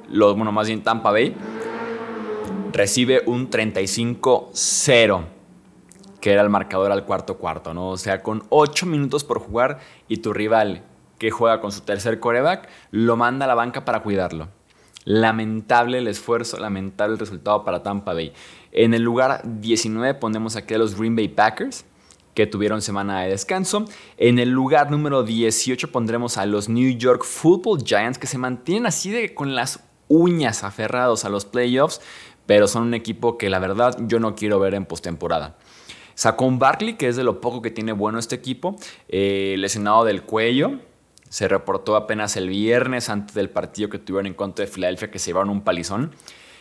lo, 0.10 0.36
bueno, 0.36 0.52
más 0.52 0.68
bien 0.68 0.82
Tampa 0.82 1.12
Bay, 1.12 1.36
recibe 2.74 3.22
un 3.26 3.50
35-0, 3.50 5.26
que 6.20 6.32
era 6.32 6.42
el 6.42 6.50
marcador 6.50 6.92
al 6.92 7.06
cuarto 7.06 7.38
cuarto, 7.38 7.74
¿no? 7.74 7.90
O 7.90 7.98
sea, 7.98 8.24
con 8.24 8.44
8 8.50 8.86
minutos 8.88 9.24
por 9.24 9.40
jugar 9.40 9.80
y 10.08 10.18
tu 10.18 10.34
rival 10.34 10.84
que 11.20 11.32
juega 11.32 11.62
con 11.62 11.72
su 11.72 11.82
tercer 11.82 12.20
quarterback 12.20 12.70
lo 12.92 13.16
manda 13.16 13.46
a 13.46 13.48
la 13.48 13.56
banca 13.56 13.86
para 13.86 14.02
cuidarlo. 14.02 14.50
Lamentable 15.06 16.00
el 16.00 16.08
esfuerzo, 16.08 16.58
lamentable 16.58 17.14
el 17.14 17.20
resultado 17.20 17.64
para 17.64 17.82
Tampa 17.82 18.14
Bay. 18.14 18.34
En 18.72 18.94
el 18.94 19.04
lugar 19.04 19.42
19 19.44 20.16
ponemos 20.16 20.56
aquí 20.56 20.74
a 20.74 20.78
los 20.78 20.98
Green 20.98 21.16
Bay 21.16 21.30
Packers 21.30 21.86
que 22.38 22.46
tuvieron 22.46 22.84
semana 22.84 23.22
de 23.22 23.30
descanso. 23.30 23.86
En 24.16 24.38
el 24.38 24.52
lugar 24.52 24.92
número 24.92 25.24
18 25.24 25.92
pondremos 25.92 26.38
a 26.38 26.46
los 26.46 26.70
New 26.70 26.96
York 26.96 27.24
Football 27.24 27.84
Giants 27.84 28.20
que 28.20 28.28
se 28.28 28.38
mantienen 28.38 28.86
así 28.86 29.10
de 29.10 29.34
con 29.34 29.56
las 29.56 29.80
uñas 30.08 30.64
aferrados 30.64 31.26
a 31.26 31.30
los 31.30 31.46
playoffs, 31.46 32.00
pero 32.46 32.68
son 32.68 32.84
un 32.84 32.94
equipo 32.94 33.40
que 33.40 33.50
la 33.50 33.58
verdad 33.58 33.98
yo 34.02 34.20
no 34.20 34.36
quiero 34.36 34.60
ver 34.60 34.76
en 34.76 34.86
postemporada. 34.86 35.58
un 36.38 36.60
Barkley, 36.60 36.94
que 36.94 37.08
es 37.08 37.16
de 37.16 37.24
lo 37.24 37.42
poco 37.42 37.64
que 37.64 37.72
tiene 37.72 37.92
bueno 37.92 38.20
este 38.20 38.36
equipo, 38.36 38.76
eh, 39.08 39.56
lesionado 39.58 40.06
del 40.06 40.22
cuello, 40.22 40.74
se 41.30 41.48
reportó 41.48 41.96
apenas 41.96 42.38
el 42.38 42.50
viernes 42.50 43.10
antes 43.10 43.34
del 43.34 43.50
partido 43.50 43.90
que 43.90 43.98
tuvieron 43.98 44.28
en 44.28 44.36
contra 44.36 44.64
de 44.64 44.72
Filadelfia 44.72 45.10
que 45.10 45.18
se 45.18 45.32
llevaron 45.32 45.50
un 45.50 45.62
palizón. 45.62 46.12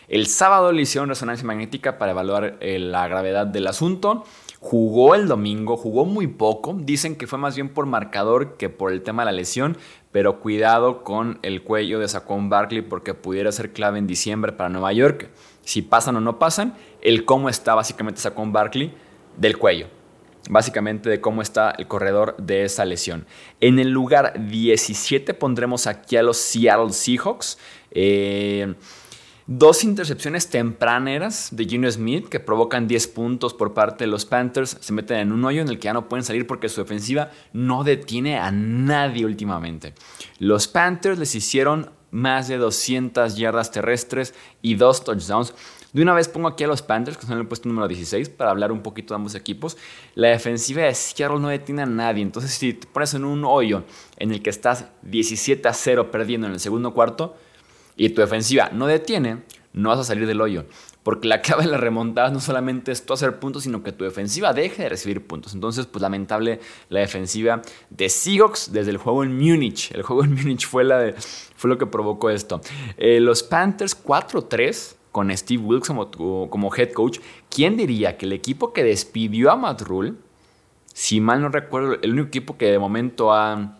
El 0.09 0.26
sábado 0.26 0.73
le 0.73 0.80
hicieron 0.80 1.11
resonancia 1.11 1.47
magnética 1.47 1.99
para 1.99 2.12
evaluar 2.12 2.56
eh, 2.61 2.78
la 2.78 3.06
gravedad 3.09 3.47
del 3.47 3.66
asunto. 3.66 4.25
Jugó 4.61 5.15
el 5.15 5.29
domingo, 5.29 5.77
jugó 5.77 6.05
muy 6.05 6.27
poco. 6.27 6.77
Dicen 6.79 7.17
que 7.17 7.27
fue 7.27 7.39
más 7.39 7.55
bien 7.57 7.69
por 7.69 7.87
marcador 7.87 8.57
que 8.57 8.69
por 8.69 8.91
el 8.91 9.03
tema 9.03 9.23
de 9.23 9.27
la 9.27 9.33
lesión, 9.33 9.77
pero 10.13 10.41
cuidado 10.41 11.05
con 11.05 11.39
el 11.43 11.63
cuello 11.63 11.99
de 11.99 12.09
Saquon 12.09 12.49
Barkley 12.49 12.83
porque 12.83 13.15
pudiera 13.15 13.53
ser 13.53 13.73
clave 13.73 13.99
en 13.99 14.07
diciembre 14.07 14.53
para 14.53 14.71
Nueva 14.71 14.93
York. 14.93 15.29
Si 15.63 15.83
pasan 15.83 16.17
o 16.17 16.21
no 16.21 16.39
pasan, 16.39 16.75
el 17.03 17.25
cómo 17.25 17.49
está 17.49 17.75
básicamente 17.75 18.21
Saquon 18.21 18.53
Barkley 18.53 18.93
del 19.37 19.59
cuello 19.59 19.89
básicamente 20.49 21.11
de 21.11 21.21
cómo 21.21 21.43
está 21.43 21.71
el 21.71 21.87
corredor 21.87 22.37
de 22.39 22.65
esa 22.65 22.85
lesión. 22.85 23.27
En 23.61 23.79
el 23.79 23.91
lugar 23.91 24.47
17 24.49 25.35
pondremos 25.35 25.87
aquí 25.87 26.17
a 26.17 26.23
los 26.23 26.37
Seattle 26.37 26.93
Seahawks. 26.93 27.59
Eh, 27.91 28.75
dos 29.47 29.85
intercepciones 29.85 30.49
tempraneras 30.49 31.49
de 31.53 31.65
Gino 31.67 31.91
Smith 31.91 32.29
que 32.29 32.41
provocan 32.41 32.88
10 32.88 33.07
puntos 33.09 33.55
por 33.55 33.75
parte 33.75 34.05
de 34.05 34.11
los 34.11 34.25
Panthers. 34.25 34.76
Se 34.81 34.93
meten 34.93 35.19
en 35.19 35.33
un 35.33 35.45
hoyo 35.45 35.62
en 35.62 35.69
el 35.69 35.79
que 35.79 35.85
ya 35.85 35.93
no 35.93 36.09
pueden 36.09 36.25
salir 36.25 36.47
porque 36.47 36.69
su 36.69 36.81
defensiva 36.81 37.31
no 37.53 37.85
detiene 37.85 38.38
a 38.38 38.50
nadie 38.50 39.25
últimamente. 39.25 39.95
Los 40.38 40.67
Panthers 40.69 41.19
les 41.19 41.35
hicieron 41.35 41.91
más 42.11 42.49
de 42.49 42.57
200 42.57 43.37
yardas 43.37 43.71
terrestres 43.71 44.35
y 44.62 44.75
dos 44.75 45.05
touchdowns. 45.05 45.55
De 45.93 46.03
una 46.03 46.15
vez 46.15 46.29
pongo 46.29 46.49
aquí 46.49 46.65
a 46.65 46.67
los 46.67 46.83
Panthers, 46.83 47.17
que 47.17 47.26
son 47.26 47.38
el 47.38 47.47
puesto 47.47 47.69
número 47.69 47.88
16, 47.88 48.29
para 48.29 48.50
hablar 48.50 48.71
un 48.71 48.83
poquito 48.83 49.15
de 49.15 49.17
ambos 49.17 49.35
equipos. 49.35 49.76
La 50.15 50.29
defensiva 50.29 50.83
de 50.83 50.95
Seattle 50.95 51.38
no 51.38 51.49
detiene 51.49 51.83
a 51.83 51.87
nadie. 51.87 52.23
Entonces, 52.23 52.50
si 52.50 52.75
te 52.75 52.87
pones 52.87 53.15
en 53.15 53.25
un 53.25 53.45
hoyo 53.45 53.85
en 54.19 54.33
el 54.33 54.43
que 54.43 54.50
estás 54.50 54.87
17 55.03 55.67
a 55.69 55.73
0 55.73 56.11
perdiendo 56.11 56.49
en 56.49 56.55
el 56.55 56.61
segundo 56.61 56.93
cuarto 56.93 57.37
y 57.97 58.11
tu 58.11 58.21
defensiva 58.21 58.71
no 58.73 58.87
detiene, 58.87 59.43
no 59.73 59.91
vas 59.91 60.00
a 60.00 60.05
salir 60.05 60.26
del 60.26 60.41
hoyo. 60.41 60.65
Porque 61.03 61.29
la 61.29 61.41
clave 61.41 61.65
de 61.65 61.71
la 61.71 61.76
remontada 61.79 62.31
no 62.31 62.41
solamente 62.41 62.91
es 62.91 63.07
tú 63.07 63.12
hacer 63.12 63.38
puntos, 63.38 63.62
sino 63.62 63.83
que 63.83 63.93
tu 63.93 64.05
defensiva 64.05 64.53
deje 64.53 64.83
de 64.83 64.88
recibir 64.88 65.25
puntos. 65.25 65.55
Entonces, 65.55 65.87
pues 65.87 66.03
lamentable 66.03 66.59
la 66.88 67.00
defensiva 67.00 67.62
de 67.91 68.09
Seahawks 68.09 68.73
desde 68.73 68.91
el 68.91 68.97
juego 68.97 69.23
en 69.23 69.37
Múnich. 69.37 69.93
El 69.93 70.03
juego 70.03 70.25
en 70.25 70.35
Múnich 70.35 70.67
fue, 70.67 71.15
fue 71.55 71.71
lo 71.71 71.79
que 71.79 71.87
provocó 71.87 72.29
esto. 72.31 72.61
Eh, 72.97 73.21
los 73.21 73.45
Panthers 73.45 73.97
4-3 74.03 74.97
con 75.12 75.35
Steve 75.35 75.62
Wilkes 75.62 75.88
como, 75.88 76.75
head 76.75 76.93
coach, 76.93 77.21
¿quién 77.49 77.76
diría 77.76 78.19
que 78.19 78.26
el 78.26 78.33
equipo 78.33 78.73
que 78.75 78.85
despidió 78.85 79.50
a 79.50 79.57
Matt 79.57 79.83
si 80.93 81.21
mal 81.21 81.41
no 81.41 81.49
recuerdo, 81.49 81.99
el 82.03 82.12
único 82.12 82.29
equipo 82.29 82.59
que 82.59 82.71
de 82.71 82.79
momento 82.79 83.33
ha 83.33 83.79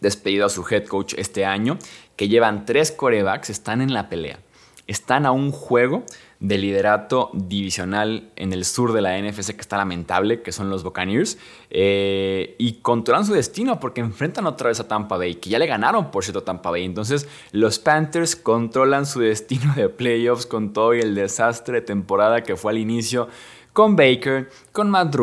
despedido 0.00 0.46
a 0.46 0.48
su 0.48 0.64
head 0.68 0.86
coach 0.86 1.14
este 1.16 1.44
año, 1.44 1.78
que 2.16 2.28
llevan 2.28 2.64
tres 2.64 2.92
corebacks, 2.92 3.50
están 3.50 3.80
en 3.80 3.92
la 3.92 4.08
pelea? 4.08 4.38
Están 4.86 5.26
a 5.26 5.32
un 5.32 5.52
juego 5.52 6.04
de 6.42 6.58
liderato 6.58 7.30
divisional 7.34 8.32
en 8.34 8.52
el 8.52 8.64
sur 8.64 8.92
de 8.92 9.00
la 9.00 9.16
NFC 9.16 9.54
que 9.54 9.60
está 9.60 9.76
lamentable, 9.76 10.42
que 10.42 10.50
son 10.50 10.70
los 10.70 10.82
Buccaneers, 10.82 11.38
eh, 11.70 12.56
y 12.58 12.80
controlan 12.80 13.24
su 13.24 13.32
destino 13.32 13.78
porque 13.78 14.00
enfrentan 14.00 14.48
otra 14.48 14.68
vez 14.68 14.80
a 14.80 14.88
Tampa 14.88 15.16
Bay, 15.16 15.36
que 15.36 15.50
ya 15.50 15.60
le 15.60 15.68
ganaron 15.68 16.10
por 16.10 16.24
cierto 16.24 16.40
a 16.40 16.44
Tampa 16.44 16.72
Bay. 16.72 16.84
Entonces 16.84 17.28
los 17.52 17.78
Panthers 17.78 18.34
controlan 18.34 19.06
su 19.06 19.20
destino 19.20 19.72
de 19.76 19.88
playoffs 19.88 20.46
con 20.46 20.72
todo 20.72 20.94
y 20.94 21.00
el 21.00 21.14
desastre 21.14 21.74
de 21.74 21.86
temporada 21.86 22.42
que 22.42 22.56
fue 22.56 22.72
al 22.72 22.78
inicio 22.78 23.28
con 23.72 23.96
Baker, 23.96 24.50
con 24.72 24.90
Matt 24.90 25.16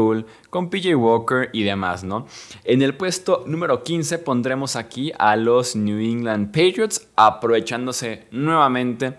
con 0.50 0.70
PJ 0.70 0.96
Walker 0.96 1.50
y 1.54 1.64
demás, 1.64 2.04
¿no? 2.04 2.26
En 2.64 2.82
el 2.82 2.96
puesto 2.96 3.44
número 3.46 3.84
15 3.84 4.20
pondremos 4.20 4.76
aquí 4.76 5.12
a 5.18 5.36
los 5.36 5.76
New 5.76 6.00
England 6.00 6.48
Patriots, 6.48 7.08
aprovechándose 7.16 8.28
nuevamente 8.32 9.16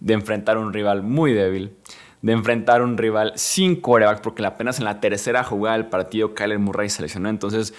de 0.00 0.14
enfrentar 0.14 0.56
a 0.56 0.60
un 0.60 0.72
rival 0.72 1.02
muy 1.02 1.32
débil, 1.32 1.76
de 2.22 2.32
enfrentar 2.32 2.80
a 2.80 2.84
un 2.84 2.98
rival 2.98 3.32
sin 3.36 3.80
coreback, 3.80 4.20
porque 4.20 4.44
apenas 4.44 4.78
en 4.78 4.84
la 4.84 5.00
tercera 5.00 5.44
jugada 5.44 5.76
del 5.76 5.86
partido 5.86 6.34
Kyler 6.34 6.58
Murray 6.58 6.90
se 6.90 7.02
lesionó. 7.02 7.28
Entonces, 7.28 7.72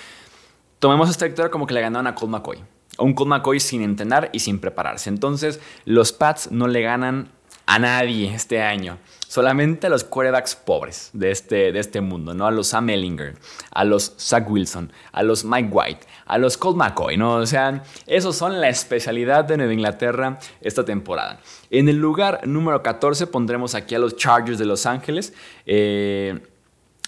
tomemos 0.79 1.09
esta 1.09 1.25
victoria 1.25 1.51
como 1.51 1.67
que 1.67 1.73
le 1.73 1.81
ganaron 1.81 2.07
a 2.07 2.15
Colt 2.15 2.31
McCoy. 2.31 2.63
A 2.97 3.03
un 3.03 3.13
Colt 3.13 3.29
McCoy 3.29 3.59
sin 3.59 3.81
entrenar 3.81 4.29
y 4.31 4.39
sin 4.39 4.59
prepararse. 4.59 5.09
Entonces, 5.09 5.59
los 5.85 6.13
Pats 6.13 6.51
no 6.51 6.67
le 6.67 6.81
ganan 6.81 7.29
a 7.67 7.79
nadie 7.79 8.33
este 8.33 8.61
año. 8.61 8.97
Solamente 9.27 9.87
a 9.87 9.89
los 9.89 10.05
quarterbacks 10.05 10.55
pobres 10.55 11.09
de 11.11 11.31
este, 11.31 11.73
de 11.73 11.79
este 11.79 11.99
mundo, 11.99 12.33
¿no? 12.33 12.47
A 12.47 12.51
los 12.51 12.67
Sam 12.67 12.89
Ellinger, 12.89 13.35
a 13.71 13.83
los 13.83 14.15
Zach 14.17 14.49
Wilson, 14.49 14.91
a 15.11 15.21
los 15.21 15.43
Mike 15.43 15.69
White, 15.69 16.07
a 16.25 16.37
los 16.37 16.57
Colt 16.57 16.77
McCoy, 16.77 17.17
¿no? 17.17 17.35
O 17.35 17.45
sea, 17.45 17.83
esos 18.07 18.37
son 18.37 18.61
la 18.61 18.69
especialidad 18.69 19.43
de 19.43 19.57
Nueva 19.57 19.73
Inglaterra 19.73 20.39
esta 20.61 20.85
temporada. 20.85 21.41
En 21.69 21.89
el 21.89 21.97
lugar 21.97 22.47
número 22.47 22.81
14 22.81 23.27
pondremos 23.27 23.75
aquí 23.75 23.95
a 23.95 23.99
los 23.99 24.15
Chargers 24.15 24.57
de 24.57 24.65
Los 24.65 24.85
Ángeles. 24.85 25.33
Eh, 25.65 26.39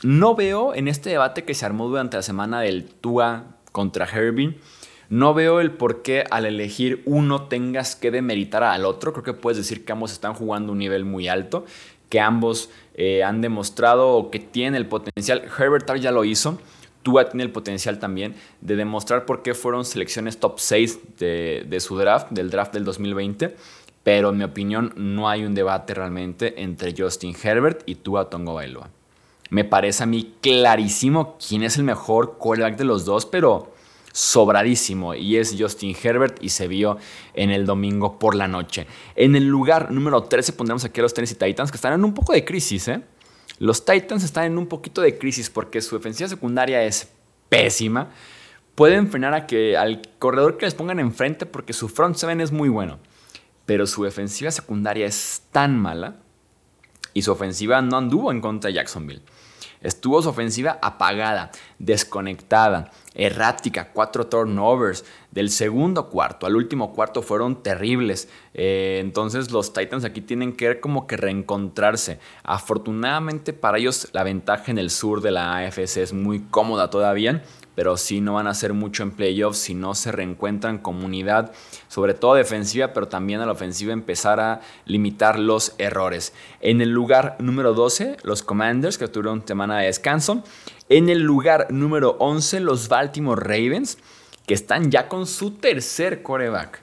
no 0.03 0.35
veo 0.35 0.75
en 0.75 0.89
este 0.89 1.09
debate 1.09 1.45
que 1.45 1.53
se 1.53 1.65
armó 1.65 1.87
durante 1.87 2.17
la 2.17 2.23
semana 2.23 2.59
del 2.59 2.83
Tua 2.85 3.45
contra 3.71 4.05
Herbie 4.05 4.59
no 5.09 5.33
veo 5.33 5.59
el 5.59 5.71
por 5.71 6.03
qué 6.03 6.23
al 6.29 6.45
elegir 6.45 7.01
uno 7.05 7.47
tengas 7.47 7.95
que 7.95 8.11
demeritar 8.11 8.63
al 8.63 8.85
otro. 8.85 9.11
Creo 9.11 9.23
que 9.23 9.33
puedes 9.33 9.57
decir 9.57 9.83
que 9.83 9.91
ambos 9.91 10.11
están 10.11 10.35
jugando 10.35 10.71
un 10.71 10.77
nivel 10.77 11.03
muy 11.03 11.27
alto, 11.27 11.65
que 12.09 12.19
ambos 12.19 12.69
eh, 12.93 13.23
han 13.23 13.41
demostrado 13.41 14.29
que 14.29 14.39
tienen 14.39 14.75
el 14.75 14.85
potencial. 14.85 15.43
Herbert 15.57 15.91
ya 15.95 16.11
lo 16.11 16.23
hizo. 16.25 16.59
Tua 17.01 17.29
tiene 17.29 17.43
el 17.43 17.51
potencial 17.51 17.97
también 17.97 18.35
de 18.61 18.75
demostrar 18.75 19.25
por 19.25 19.41
qué 19.41 19.55
fueron 19.55 19.83
selecciones 19.83 20.37
top 20.37 20.59
6 20.59 20.99
de, 21.17 21.77
su 21.79 21.97
draft, 21.97 22.29
del 22.29 22.51
draft 22.51 22.73
del 22.73 22.83
2020. 22.83 23.55
Pero 24.03 24.29
en 24.29 24.37
mi 24.37 24.43
opinión 24.43 24.93
no 24.95 25.27
hay 25.27 25.43
un 25.43 25.55
debate 25.55 25.93
realmente 25.93 26.61
entre 26.61 26.93
Justin 26.95 27.35
Herbert 27.41 27.81
y 27.87 27.95
Tua 27.95 28.29
Tongo 28.29 28.53
Bailoa. 28.53 28.89
Me 29.49 29.63
parece 29.63 30.03
a 30.03 30.05
mí 30.05 30.35
clarísimo 30.41 31.37
quién 31.37 31.63
es 31.63 31.77
el 31.77 31.83
mejor 31.83 32.37
quarterback 32.37 32.77
de 32.77 32.83
los 32.83 33.05
dos, 33.05 33.25
pero 33.25 33.73
sobradísimo 34.11 35.13
y 35.15 35.37
es 35.37 35.55
Justin 35.57 35.95
Herbert 36.01 36.37
y 36.41 36.49
se 36.49 36.67
vio 36.67 36.97
en 37.33 37.51
el 37.51 37.65
domingo 37.65 38.19
por 38.19 38.35
la 38.35 38.47
noche. 38.47 38.87
En 39.15 39.35
el 39.35 39.47
lugar 39.47 39.91
número 39.91 40.23
13 40.23 40.53
pondremos 40.53 40.83
aquí 40.85 40.99
a 40.99 41.03
los 41.03 41.13
Tennessee 41.13 41.35
Titans 41.35 41.71
que 41.71 41.77
están 41.77 41.93
en 41.93 42.03
un 42.03 42.13
poco 42.13 42.33
de 42.33 42.43
crisis. 42.45 42.87
¿eh? 42.87 43.01
Los 43.59 43.85
Titans 43.85 44.23
están 44.23 44.45
en 44.45 44.57
un 44.57 44.67
poquito 44.67 45.01
de 45.01 45.17
crisis 45.17 45.49
porque 45.49 45.81
su 45.81 45.95
defensiva 45.97 46.29
secundaria 46.29 46.83
es 46.83 47.09
pésima. 47.49 48.09
Pueden 48.75 49.09
frenar 49.11 49.33
a 49.33 49.45
que, 49.45 49.75
al 49.75 50.01
corredor 50.19 50.57
que 50.57 50.65
les 50.65 50.75
pongan 50.75 50.99
enfrente 50.99 51.45
porque 51.45 51.73
su 51.73 51.89
front 51.89 52.15
seven 52.15 52.41
es 52.41 52.51
muy 52.51 52.69
bueno. 52.69 52.99
Pero 53.65 53.85
su 53.85 54.03
defensiva 54.03 54.49
secundaria 54.51 55.05
es 55.05 55.43
tan 55.51 55.77
mala 55.77 56.15
y 57.13 57.21
su 57.21 57.31
ofensiva 57.31 57.81
no 57.81 57.97
anduvo 57.97 58.31
en 58.31 58.41
contra 58.41 58.69
de 58.69 58.75
Jacksonville. 58.75 59.21
Estuvo 59.81 60.21
su 60.21 60.29
ofensiva 60.29 60.77
apagada, 60.81 61.51
desconectada, 61.77 62.91
errática, 63.15 63.91
cuatro 63.93 64.27
turnovers. 64.27 65.05
Del 65.31 65.49
segundo 65.49 66.09
cuarto 66.09 66.45
al 66.45 66.55
último 66.55 66.93
cuarto 66.93 67.21
fueron 67.21 67.63
terribles. 67.63 68.27
Eh, 68.53 68.97
entonces 69.01 69.51
los 69.51 69.71
Titans 69.71 70.03
aquí 70.03 70.21
tienen 70.21 70.53
que 70.53 70.81
como 70.81 71.07
que 71.07 71.15
reencontrarse. 71.15 72.19
Afortunadamente 72.43 73.53
para 73.53 73.77
ellos 73.77 74.09
la 74.11 74.23
ventaja 74.23 74.69
en 74.71 74.79
el 74.79 74.89
sur 74.89 75.21
de 75.21 75.31
la 75.31 75.57
AFC 75.57 75.97
es 75.97 76.13
muy 76.13 76.41
cómoda 76.41 76.89
todavía 76.89 77.43
pero 77.79 77.95
sí 77.95 78.19
no 78.19 78.33
van 78.33 78.45
a 78.45 78.49
hacer 78.49 78.73
mucho 78.73 79.03
en 79.03 79.11
playoffs 79.11 79.59
si 79.59 79.73
no 79.73 79.95
se 79.95 80.11
reencuentran 80.11 80.79
comunidad, 80.79 81.53
sobre 81.87 82.13
todo 82.13 82.33
defensiva, 82.33 82.91
pero 82.91 83.07
también 83.07 83.39
a 83.39 83.45
la 83.45 83.53
ofensiva 83.53 83.93
empezar 83.93 84.41
a 84.41 84.59
limitar 84.83 85.39
los 85.39 85.75
errores. 85.77 86.33
En 86.59 86.81
el 86.81 86.89
lugar 86.89 87.37
número 87.39 87.73
12, 87.73 88.17
los 88.23 88.43
Commanders, 88.43 88.97
que 88.97 89.07
tuvieron 89.07 89.47
semana 89.47 89.77
de 89.77 89.85
descanso. 89.85 90.43
En 90.89 91.07
el 91.07 91.19
lugar 91.21 91.67
número 91.69 92.17
11, 92.19 92.59
los 92.59 92.89
Baltimore 92.89 93.41
Ravens, 93.41 93.97
que 94.45 94.55
están 94.55 94.91
ya 94.91 95.07
con 95.07 95.25
su 95.25 95.51
tercer 95.51 96.21
coreback. 96.21 96.81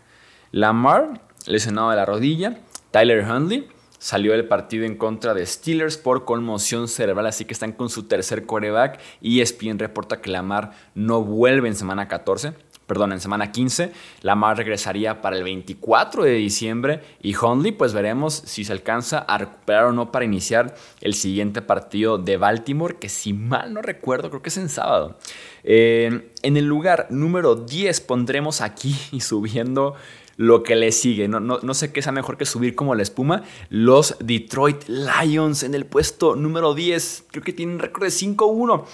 Lamar, 0.50 1.20
lesionado 1.44 1.90
de 1.90 1.96
la 1.96 2.06
rodilla. 2.06 2.58
Tyler 2.90 3.30
Huntley, 3.30 3.68
salió 3.98 4.32
del 4.32 4.46
partido 4.46 4.84
en 4.84 4.96
contra 4.96 5.34
de 5.34 5.46
Steelers 5.46 5.96
por 5.96 6.24
conmoción 6.24 6.88
cerebral, 6.88 7.26
así 7.26 7.44
que 7.44 7.54
están 7.54 7.72
con 7.72 7.88
su 7.88 8.04
tercer 8.04 8.46
coreback. 8.46 9.00
y 9.20 9.40
ESPN 9.40 9.78
reporta 9.78 10.20
que 10.20 10.30
Lamar 10.30 10.72
no 10.94 11.22
vuelve 11.22 11.68
en 11.68 11.74
semana 11.74 12.08
14 12.08 12.54
perdón, 12.86 13.12
en 13.12 13.20
semana 13.20 13.52
15. 13.52 13.92
Lamar 14.22 14.56
regresaría 14.56 15.20
para 15.20 15.36
el 15.36 15.44
24 15.44 16.24
de 16.24 16.32
diciembre 16.32 17.00
y 17.20 17.34
Hundley 17.34 17.72
pues 17.72 17.92
veremos 17.92 18.34
si 18.46 18.64
se 18.64 18.72
alcanza 18.72 19.18
a 19.18 19.38
recuperar 19.38 19.86
o 19.86 19.92
no 19.92 20.12
para 20.12 20.24
iniciar 20.24 20.74
el 21.00 21.14
siguiente 21.14 21.62
partido 21.62 22.18
de 22.18 22.36
Baltimore, 22.36 22.96
que 22.98 23.08
si 23.08 23.32
mal 23.32 23.74
no 23.74 23.82
recuerdo 23.82 24.30
creo 24.30 24.42
que 24.42 24.50
es 24.50 24.56
en 24.56 24.68
sábado. 24.68 25.18
Eh, 25.64 26.30
en 26.42 26.56
el 26.56 26.64
lugar 26.64 27.08
número 27.10 27.56
10 27.56 28.00
pondremos 28.02 28.60
aquí 28.60 28.96
y 29.12 29.20
subiendo 29.20 29.94
lo 30.37 30.62
que 30.62 30.76
le 30.76 30.93
sigue. 30.93 31.28
No, 31.28 31.40
no, 31.40 31.61
no, 31.62 31.75
sé 31.75 31.93
qué 31.93 32.02
sea 32.02 32.12
mejor 32.12 32.37
que 32.37 32.47
subir 32.47 32.75
como 32.75 32.95
la 32.95 33.02
espuma. 33.02 33.43
Los 33.71 34.16
Detroit 34.21 34.85
Lions 34.88 35.62
en 35.62 35.75
el 35.75 35.87
puesto 35.87 36.37
número 36.37 36.75
10. 36.75 37.26
Creo 37.31 37.43
que 37.43 37.52
tienen 37.52 37.78
récord 37.78 38.05
de 38.05 38.11
5-1 38.11 38.85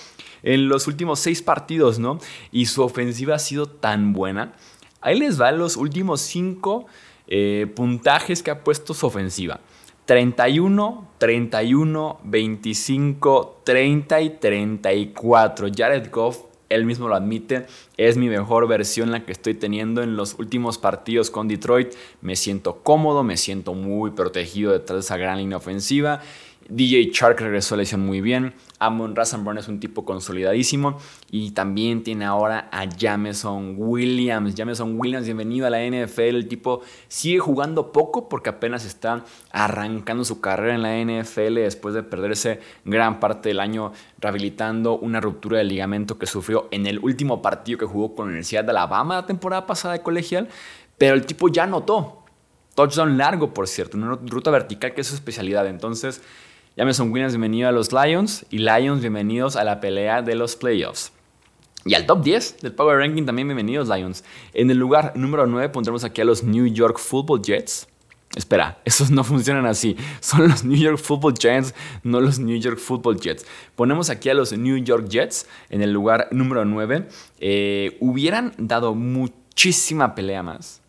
en 0.43 0.69
los 0.69 0.87
últimos 0.87 1.21
seis 1.21 1.43
partidos, 1.43 1.99
¿no? 1.99 2.19
Y 2.51 2.67
su 2.67 2.83
ofensiva 2.83 3.37
ha 3.37 3.39
sido 3.39 3.67
tan 3.67 4.13
buena. 4.13 4.53
Ahí 5.01 5.19
les 5.19 5.41
va 5.41 5.53
los 5.53 5.77
últimos 5.77 6.21
cinco 6.21 6.87
eh, 7.27 7.67
puntajes 7.75 8.43
que 8.43 8.51
ha 8.51 8.63
puesto 8.63 8.95
su 8.95 9.07
ofensiva. 9.07 9.61
31, 10.05 11.09
31, 11.19 12.21
25, 12.25 13.63
30 13.65 14.21
y 14.21 14.31
34. 14.31 15.69
Jared 15.75 16.11
Goff, 16.11 16.39
él 16.75 16.85
mismo 16.85 17.09
lo 17.09 17.15
admite, 17.15 17.67
es 17.97 18.17
mi 18.17 18.29
mejor 18.29 18.69
versión 18.69 19.11
la 19.11 19.25
que 19.25 19.33
estoy 19.33 19.55
teniendo 19.55 20.03
en 20.03 20.17
los 20.17 20.39
últimos 20.39 20.79
partidos 20.79 21.31
con 21.31 21.49
Detroit. 21.49 21.93
Me 22.21 22.37
siento 22.37 22.83
cómodo, 22.83 23.23
me 23.23 23.37
siento 23.37 23.75
muy 23.75 24.11
protegido 24.11 24.73
detrás 24.73 24.97
de 24.97 25.01
esa 25.01 25.17
gran 25.17 25.39
línea 25.39 25.57
ofensiva 25.57 26.21
DJ 26.69 27.11
Chark 27.11 27.41
regresó 27.41 27.75
a 27.75 27.79
lesión 27.79 28.05
muy 28.05 28.21
bien. 28.21 28.55
Amon 28.83 29.15
Razanburn 29.15 29.59
es 29.59 29.69
un 29.69 29.79
tipo 29.79 30.05
consolidadísimo. 30.05 30.99
Y 31.31 31.53
también 31.53 32.03
tiene 32.03 32.25
ahora 32.25 32.69
a 32.73 32.85
Jameson 32.85 33.77
Williams. 33.79 34.55
Jameson 34.55 34.99
Williams, 34.99 35.25
bienvenido 35.25 35.67
a 35.67 35.71
la 35.71 35.79
NFL. 35.85 36.21
El 36.21 36.49
tipo 36.49 36.81
sigue 37.07 37.39
jugando 37.39 37.93
poco 37.93 38.29
porque 38.29 38.51
apenas 38.51 38.85
está 38.85 39.25
arrancando 39.53 40.25
su 40.25 40.41
carrera 40.41 40.75
en 40.75 40.83
la 40.83 41.23
NFL 41.23 41.55
después 41.55 41.95
de 41.95 42.03
perderse 42.03 42.61
gran 42.85 43.21
parte 43.21 43.51
del 43.51 43.61
año 43.61 43.93
rehabilitando 44.19 44.99
una 44.99 45.21
ruptura 45.21 45.59
de 45.59 45.65
ligamento 45.65 46.19
que 46.19 46.27
sufrió 46.27 46.69
en 46.73 46.87
el 46.87 46.99
último 46.99 47.41
partido 47.41 47.79
que 47.79 47.87
jugó 47.87 48.15
con 48.15 48.27
la 48.27 48.31
Universidad 48.31 48.65
de 48.65 48.71
Alabama 48.71 49.17
la 49.17 49.27
temporada 49.27 49.65
pasada 49.65 49.95
de 49.95 50.03
colegial. 50.03 50.49
Pero 50.99 51.15
el 51.15 51.25
tipo 51.25 51.49
ya 51.49 51.67
notó. 51.67 52.19
Touchdown 52.75 53.19
largo, 53.19 53.53
por 53.53 53.69
cierto, 53.69 53.99
una 53.99 54.19
ruta 54.27 54.51
vertical 54.51 54.95
que 54.95 55.03
es 55.03 55.07
su 55.07 55.15
especialidad. 55.15 55.67
Entonces, 55.67 56.23
Jameson 56.75 57.13
Williams, 57.13 57.35
bienvenido 57.35 57.69
a 57.69 57.73
los 57.73 57.93
Lions. 57.93 58.47
Y 58.49 58.57
Lions, 58.57 59.03
bienvenidos 59.03 59.57
a 59.57 59.65
la 59.65 59.79
pelea 59.79 60.23
de 60.23 60.35
los 60.35 60.57
playoffs. 60.57 61.13
Y 61.85 61.93
al 61.93 62.07
top 62.07 62.23
10 62.23 62.63
del 62.63 62.73
Power 62.73 62.97
Ranking 62.97 63.27
también 63.27 63.47
bienvenidos 63.47 63.89
Lions. 63.89 64.25
En 64.55 64.71
el 64.71 64.79
lugar 64.79 65.13
número 65.15 65.47
9 65.47 65.69
pondremos 65.69 66.03
aquí 66.03 66.23
a 66.23 66.25
los 66.25 66.43
New 66.43 66.67
York 66.69 66.99
Football 66.99 67.43
Jets. 67.43 67.89
Espera, 68.37 68.79
esos 68.87 69.11
no 69.11 69.23
funcionan 69.23 69.67
así. 69.67 69.99
Son 70.21 70.49
los 70.49 70.65
New 70.65 70.79
York 70.79 70.97
Football 70.97 71.35
Giants, 71.39 71.75
no 72.05 72.23
los 72.23 72.39
New 72.39 72.59
York 72.59 72.79
Football 72.79 73.21
Jets. 73.21 73.45
Ponemos 73.77 74.09
aquí 74.09 74.31
a 74.31 74.35
los 74.35 74.57
New 74.57 74.79
York 74.79 75.09
Jets 75.09 75.47
en 75.69 75.83
el 75.83 75.93
lugar 75.93 76.29
número 76.31 76.65
9. 76.65 77.07
Eh, 77.41 77.99
hubieran 78.01 78.55
dado 78.57 78.95
muchísima 78.95 80.15
pelea 80.15 80.43
más. 80.43 80.81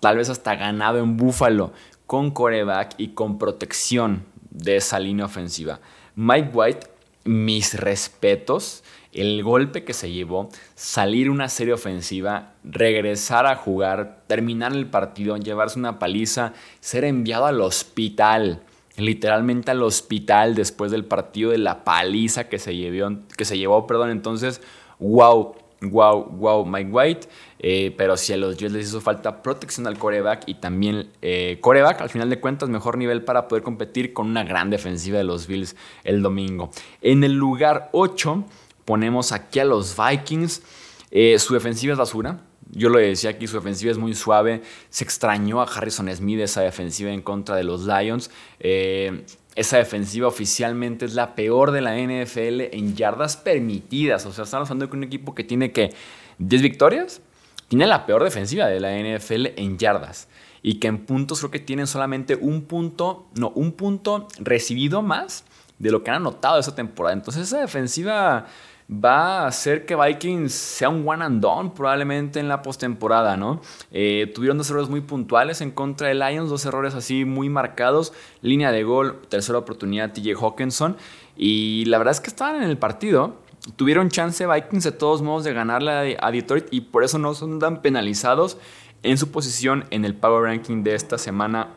Tal 0.00 0.18
vez 0.18 0.28
hasta 0.28 0.54
ganado 0.54 0.98
en 0.98 1.16
Buffalo 1.16 1.72
con 2.06 2.30
coreback 2.30 2.96
y 2.98 3.08
con 3.14 3.38
protección 3.38 4.33
de 4.54 4.76
esa 4.76 4.98
línea 4.98 5.26
ofensiva. 5.26 5.80
Mike 6.14 6.50
White, 6.54 6.86
mis 7.24 7.78
respetos. 7.78 8.82
El 9.12 9.44
golpe 9.44 9.84
que 9.84 9.92
se 9.92 10.10
llevó, 10.10 10.48
salir 10.74 11.30
una 11.30 11.48
serie 11.48 11.72
ofensiva, 11.72 12.54
regresar 12.64 13.46
a 13.46 13.54
jugar, 13.54 14.24
terminar 14.26 14.72
el 14.72 14.86
partido, 14.86 15.36
llevarse 15.36 15.78
una 15.78 16.00
paliza, 16.00 16.52
ser 16.80 17.04
enviado 17.04 17.46
al 17.46 17.60
hospital, 17.60 18.62
literalmente 18.96 19.70
al 19.70 19.84
hospital 19.84 20.56
después 20.56 20.90
del 20.90 21.04
partido 21.04 21.52
de 21.52 21.58
la 21.58 21.84
paliza 21.84 22.48
que 22.48 22.58
se 22.58 22.74
llevó, 22.74 23.18
que 23.36 23.44
se 23.44 23.56
llevó 23.56 23.86
perdón. 23.86 24.10
Entonces, 24.10 24.60
wow, 24.98 25.54
wow, 25.90 26.24
wow, 26.30 26.64
Mike 26.64 26.90
White. 26.90 27.28
Eh, 27.58 27.94
pero 27.96 28.16
si 28.16 28.32
a 28.32 28.36
los 28.36 28.56
Jets 28.56 28.72
les 28.72 28.88
hizo 28.88 29.00
falta 29.00 29.42
protección 29.42 29.86
al 29.86 29.98
coreback 29.98 30.42
y 30.46 30.54
también 30.56 31.10
eh, 31.22 31.58
coreback, 31.60 32.00
al 32.02 32.10
final 32.10 32.28
de 32.28 32.38
cuentas, 32.38 32.68
mejor 32.68 32.98
nivel 32.98 33.24
para 33.24 33.48
poder 33.48 33.62
competir 33.64 34.12
con 34.12 34.28
una 34.28 34.44
gran 34.44 34.68
defensiva 34.70 35.18
de 35.18 35.24
los 35.24 35.46
Bills 35.46 35.74
el 36.04 36.22
domingo. 36.22 36.70
En 37.00 37.24
el 37.24 37.32
lugar 37.32 37.88
8 37.92 38.44
ponemos 38.84 39.32
aquí 39.32 39.60
a 39.60 39.64
los 39.64 39.96
Vikings. 39.96 40.62
Eh, 41.10 41.38
su 41.38 41.54
defensiva 41.54 41.92
es 41.92 41.98
basura. 41.98 42.40
Yo 42.74 42.88
lo 42.88 42.98
decía 42.98 43.30
aquí, 43.30 43.46
su 43.46 43.56
defensiva 43.56 43.92
es 43.92 43.98
muy 43.98 44.14
suave. 44.14 44.62
Se 44.90 45.04
extrañó 45.04 45.60
a 45.60 45.64
Harrison 45.64 46.14
Smith 46.14 46.40
esa 46.40 46.62
defensiva 46.62 47.10
en 47.10 47.22
contra 47.22 47.56
de 47.56 47.64
los 47.64 47.86
Lions. 47.86 48.30
esa 48.60 49.78
defensiva 49.78 50.26
oficialmente 50.26 51.04
es 51.04 51.14
la 51.14 51.34
peor 51.34 51.70
de 51.70 51.80
la 51.80 51.96
NFL 51.96 52.74
en 52.74 52.96
yardas 52.96 53.36
permitidas. 53.36 54.26
O 54.26 54.32
sea, 54.32 54.44
estamos 54.44 54.70
hablando 54.70 54.86
de 54.86 54.96
un 54.96 55.04
equipo 55.04 55.34
que 55.34 55.44
tiene 55.44 55.72
que 55.72 55.92
10 56.38 56.62
victorias 56.62 57.20
tiene 57.68 57.86
la 57.86 58.06
peor 58.06 58.22
defensiva 58.22 58.66
de 58.66 58.80
la 58.80 58.92
NFL 58.92 59.46
en 59.56 59.78
yardas. 59.78 60.28
Y 60.62 60.74
que 60.74 60.88
en 60.88 61.04
puntos 61.04 61.40
creo 61.40 61.50
que 61.50 61.58
tienen 61.58 61.86
solamente 61.86 62.36
un 62.36 62.62
punto, 62.62 63.26
no, 63.34 63.50
un 63.50 63.72
punto 63.72 64.28
recibido 64.38 65.02
más 65.02 65.44
de 65.78 65.90
lo 65.90 66.02
que 66.02 66.10
han 66.10 66.16
anotado 66.16 66.58
esa 66.58 66.74
temporada. 66.74 67.14
Entonces 67.14 67.42
esa 67.42 67.60
defensiva 67.60 68.46
va 68.90 69.40
a 69.40 69.46
hacer 69.46 69.86
que 69.86 69.96
Vikings 69.96 70.52
sea 70.52 70.88
un 70.88 71.08
one 71.08 71.24
and 71.24 71.40
done 71.40 71.70
probablemente 71.74 72.38
en 72.38 72.48
la 72.48 72.62
postemporada, 72.62 73.36
¿no? 73.36 73.60
Eh, 73.90 74.30
tuvieron 74.34 74.58
dos 74.58 74.68
errores 74.70 74.88
muy 74.88 75.00
puntuales 75.00 75.60
en 75.60 75.70
contra 75.70 76.08
de 76.08 76.14
Lions, 76.14 76.50
dos 76.50 76.66
errores 76.66 76.94
así 76.94 77.24
muy 77.24 77.48
marcados, 77.48 78.12
línea 78.42 78.72
de 78.72 78.84
gol, 78.84 79.22
tercera 79.28 79.58
oportunidad 79.58 80.12
TJ 80.12 80.34
Hawkinson 80.34 80.96
y 81.36 81.84
la 81.86 81.98
verdad 81.98 82.12
es 82.12 82.20
que 82.20 82.28
estaban 82.28 82.62
en 82.62 82.68
el 82.68 82.76
partido, 82.76 83.36
tuvieron 83.76 84.10
chance 84.10 84.46
Vikings 84.46 84.84
de 84.84 84.92
todos 84.92 85.22
modos 85.22 85.44
de 85.44 85.54
ganarle 85.54 86.16
a 86.20 86.30
Detroit 86.30 86.66
y 86.70 86.82
por 86.82 87.04
eso 87.04 87.18
no 87.18 87.34
son 87.34 87.58
tan 87.58 87.80
penalizados 87.80 88.58
en 89.02 89.18
su 89.18 89.30
posición 89.30 89.84
en 89.90 90.04
el 90.04 90.14
Power 90.14 90.44
Ranking 90.44 90.82
de 90.82 90.94
esta 90.94 91.18
semana 91.18 91.68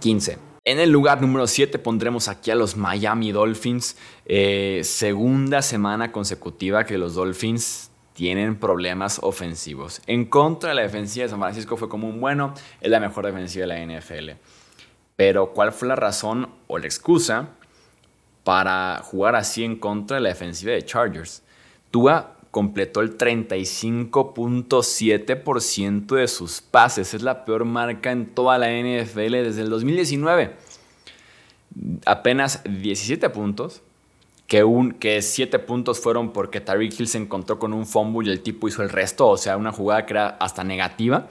15. 0.00 0.51
En 0.64 0.78
el 0.78 0.90
lugar 0.90 1.20
número 1.20 1.46
7 1.46 1.78
pondremos 1.78 2.28
aquí 2.28 2.50
a 2.50 2.54
los 2.54 2.76
Miami 2.76 3.32
Dolphins. 3.32 3.96
Eh, 4.26 4.82
segunda 4.84 5.60
semana 5.60 6.12
consecutiva 6.12 6.84
que 6.84 6.98
los 6.98 7.14
Dolphins 7.14 7.90
tienen 8.12 8.56
problemas 8.56 9.18
ofensivos. 9.22 10.00
En 10.06 10.24
contra 10.26 10.70
de 10.70 10.76
la 10.76 10.82
defensiva 10.82 11.24
de 11.24 11.30
San 11.30 11.40
Francisco 11.40 11.76
fue 11.76 11.88
como 11.88 12.08
un 12.08 12.20
bueno, 12.20 12.54
es 12.80 12.90
la 12.90 13.00
mejor 13.00 13.26
defensiva 13.26 13.66
de 13.66 13.74
la 13.74 13.98
NFL. 14.00 14.30
Pero 15.16 15.52
¿cuál 15.52 15.72
fue 15.72 15.88
la 15.88 15.96
razón 15.96 16.48
o 16.68 16.78
la 16.78 16.86
excusa 16.86 17.48
para 18.44 19.00
jugar 19.04 19.36
así 19.36 19.64
en 19.64 19.76
contra 19.76 20.16
de 20.16 20.22
la 20.22 20.28
defensiva 20.30 20.72
de 20.72 20.84
Chargers. 20.84 21.42
Tua 21.90 22.36
completó 22.52 23.00
el 23.00 23.18
35.7% 23.18 26.14
de 26.14 26.28
sus 26.28 26.60
pases. 26.60 27.14
Es 27.14 27.22
la 27.22 27.44
peor 27.44 27.64
marca 27.64 28.12
en 28.12 28.26
toda 28.26 28.56
la 28.58 28.68
NFL 28.68 29.32
desde 29.32 29.62
el 29.62 29.70
2019. 29.70 30.54
Apenas 32.04 32.62
17 32.64 33.30
puntos, 33.30 33.80
que, 34.46 34.62
un, 34.64 34.92
que 34.92 35.22
7 35.22 35.58
puntos 35.60 35.98
fueron 35.98 36.34
porque 36.34 36.60
Tariq 36.60 37.00
Hill 37.00 37.08
se 37.08 37.16
encontró 37.16 37.58
con 37.58 37.72
un 37.72 37.86
fumble 37.86 38.28
y 38.28 38.32
el 38.32 38.42
tipo 38.42 38.68
hizo 38.68 38.82
el 38.82 38.90
resto, 38.90 39.28
o 39.28 39.38
sea, 39.38 39.56
una 39.56 39.72
jugada 39.72 40.04
que 40.04 40.12
era 40.12 40.36
hasta 40.38 40.62
negativa. 40.62 41.28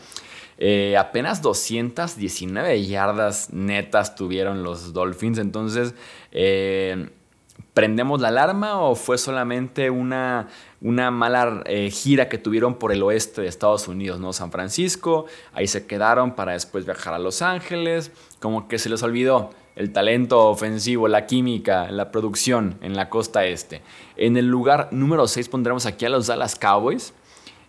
Eh, 0.57 0.97
apenas 0.97 1.43
219 1.43 2.83
yardas 2.83 3.53
netas 3.53 4.15
tuvieron 4.15 4.63
los 4.63 4.91
Dolphins. 4.91 5.37
Entonces, 5.37 5.93
eh, 6.31 7.11
¿prendemos 7.73 8.21
la 8.21 8.29
alarma 8.29 8.81
o 8.81 8.95
fue 8.95 9.17
solamente 9.17 9.89
una, 9.89 10.47
una 10.81 11.11
mala 11.11 11.63
eh, 11.65 11.89
gira 11.89 12.29
que 12.29 12.37
tuvieron 12.37 12.75
por 12.75 12.91
el 12.91 13.03
oeste 13.03 13.41
de 13.41 13.47
Estados 13.47 13.87
Unidos, 13.87 14.19
¿no? 14.19 14.33
San 14.33 14.51
Francisco, 14.51 15.25
ahí 15.53 15.67
se 15.67 15.85
quedaron 15.85 16.35
para 16.35 16.53
después 16.53 16.85
viajar 16.85 17.13
a 17.13 17.19
Los 17.19 17.41
Ángeles. 17.41 18.11
Como 18.39 18.67
que 18.67 18.79
se 18.79 18.89
les 18.89 19.03
olvidó 19.03 19.51
el 19.75 19.93
talento 19.93 20.49
ofensivo, 20.49 21.07
la 21.07 21.25
química, 21.25 21.89
la 21.91 22.11
producción 22.11 22.77
en 22.81 22.95
la 22.95 23.09
costa 23.09 23.45
este. 23.45 23.81
En 24.17 24.37
el 24.37 24.47
lugar 24.47 24.89
número 24.91 25.27
6 25.27 25.49
pondremos 25.49 25.85
aquí 25.85 26.05
a 26.05 26.09
los 26.09 26.27
Dallas 26.27 26.55
Cowboys. 26.55 27.13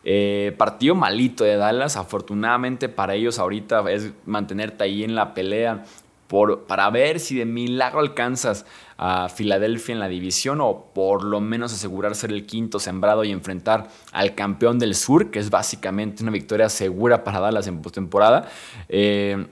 Eh, 0.05 0.53
partido 0.59 0.97
malito 0.97 1.45
de 1.45 1.57
Dallas, 1.57 1.97
afortunadamente 1.97 2.89
para 2.89 3.15
ellos 3.15 3.39
ahorita 3.39 3.89
es 3.93 4.11
mantenerte 4.27 4.83
ahí 4.83 5.05
en 5.05 5.15
la 5.15 5.33
pelea 5.33 5.85
por, 6.33 6.65
para 6.65 6.89
ver 6.89 7.21
si 7.21 7.37
de 7.37 7.45
milagro 7.45 8.01
alcanzas 8.01 8.65
a 8.97 9.29
Filadelfia 9.29 9.93
en 9.93 9.99
la 9.99 10.09
división 10.09 10.63
o 10.63 10.87
por 10.95 11.25
lo 11.25 11.43
menos 11.43 11.75
asegurar 11.75 12.15
ser 12.15 12.31
el 12.31 12.47
quinto 12.47 12.79
sembrado 12.79 13.23
y 13.23 13.31
enfrentar 13.31 13.91
al 14.13 14.35
campeón 14.35 14.79
del 14.79 14.95
sur, 14.95 15.31
que 15.31 15.41
es 15.41 15.51
básicamente 15.51 16.23
una 16.23 16.33
victoria 16.33 16.71
segura 16.71 17.23
para 17.23 17.39
Dallas 17.39 17.67
en 17.67 17.83
postemporada. 17.83 18.49
Eh, 18.89 19.47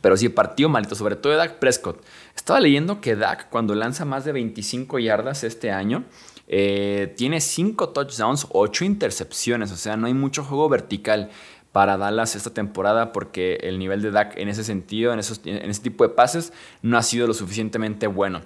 Pero 0.00 0.16
sí, 0.16 0.30
partido 0.30 0.70
malito, 0.70 0.94
sobre 0.94 1.16
todo 1.16 1.32
de 1.32 1.38
Dak 1.40 1.58
Prescott. 1.58 2.02
Estaba 2.34 2.58
leyendo 2.58 3.02
que 3.02 3.14
Dak, 3.14 3.50
cuando 3.50 3.74
lanza 3.74 4.06
más 4.06 4.24
de 4.24 4.32
25 4.32 4.98
yardas 5.00 5.44
este 5.44 5.70
año, 5.70 6.04
eh, 6.46 7.12
tiene 7.18 7.42
5 7.42 7.90
touchdowns, 7.90 8.46
8 8.48 8.86
intercepciones. 8.86 9.72
O 9.72 9.76
sea, 9.76 9.98
no 9.98 10.06
hay 10.06 10.14
mucho 10.14 10.42
juego 10.42 10.70
vertical 10.70 11.28
para 11.72 11.96
Dallas 11.96 12.34
esta 12.34 12.50
temporada 12.50 13.12
porque 13.12 13.58
el 13.62 13.78
nivel 13.78 14.02
de 14.02 14.10
Dak 14.10 14.36
en 14.36 14.48
ese 14.48 14.64
sentido, 14.64 15.12
en, 15.12 15.18
esos, 15.18 15.40
en 15.44 15.70
ese 15.70 15.82
tipo 15.82 16.04
de 16.04 16.14
pases, 16.14 16.52
no 16.82 16.96
ha 16.98 17.02
sido 17.02 17.26
lo 17.26 17.34
suficientemente 17.34 18.06
bueno. 18.06 18.42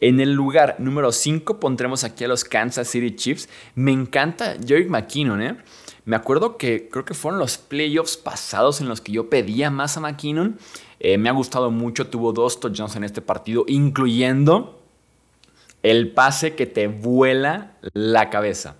En 0.00 0.20
el 0.20 0.32
lugar 0.32 0.76
número 0.78 1.12
5 1.12 1.60
pondremos 1.60 2.04
aquí 2.04 2.24
a 2.24 2.28
los 2.28 2.44
Kansas 2.44 2.88
City 2.88 3.14
Chiefs. 3.14 3.48
Me 3.74 3.92
encanta 3.92 4.56
Jerry 4.66 4.88
McKinnon, 4.88 5.42
¿eh? 5.42 5.56
Me 6.04 6.16
acuerdo 6.16 6.58
que 6.58 6.88
creo 6.90 7.06
que 7.06 7.14
fueron 7.14 7.40
los 7.40 7.56
playoffs 7.56 8.18
pasados 8.18 8.82
en 8.82 8.88
los 8.88 9.00
que 9.00 9.12
yo 9.12 9.30
pedía 9.30 9.70
más 9.70 9.96
a 9.96 10.00
McKinnon. 10.00 10.58
Eh, 11.00 11.16
me 11.16 11.30
ha 11.30 11.32
gustado 11.32 11.70
mucho, 11.70 12.08
tuvo 12.08 12.32
dos 12.34 12.60
touchdowns 12.60 12.96
en 12.96 13.04
este 13.04 13.22
partido, 13.22 13.64
incluyendo 13.66 14.82
el 15.82 16.12
pase 16.12 16.54
que 16.54 16.66
te 16.66 16.88
vuela 16.88 17.72
la 17.94 18.28
cabeza. 18.28 18.76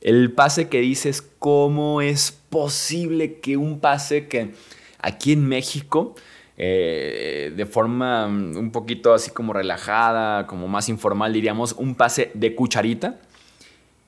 El 0.00 0.32
pase 0.32 0.68
que 0.68 0.80
dices, 0.80 1.22
¿cómo 1.40 2.00
es 2.00 2.40
posible 2.56 3.38
que 3.40 3.58
un 3.58 3.80
pase 3.80 4.28
que 4.28 4.54
aquí 4.98 5.32
en 5.32 5.46
México, 5.46 6.14
eh, 6.56 7.52
de 7.54 7.66
forma 7.66 8.28
mm, 8.28 8.56
un 8.56 8.70
poquito 8.70 9.12
así 9.12 9.30
como 9.30 9.52
relajada, 9.52 10.46
como 10.46 10.66
más 10.66 10.88
informal 10.88 11.34
diríamos, 11.34 11.74
un 11.74 11.94
pase 11.94 12.30
de 12.32 12.54
cucharita, 12.54 13.20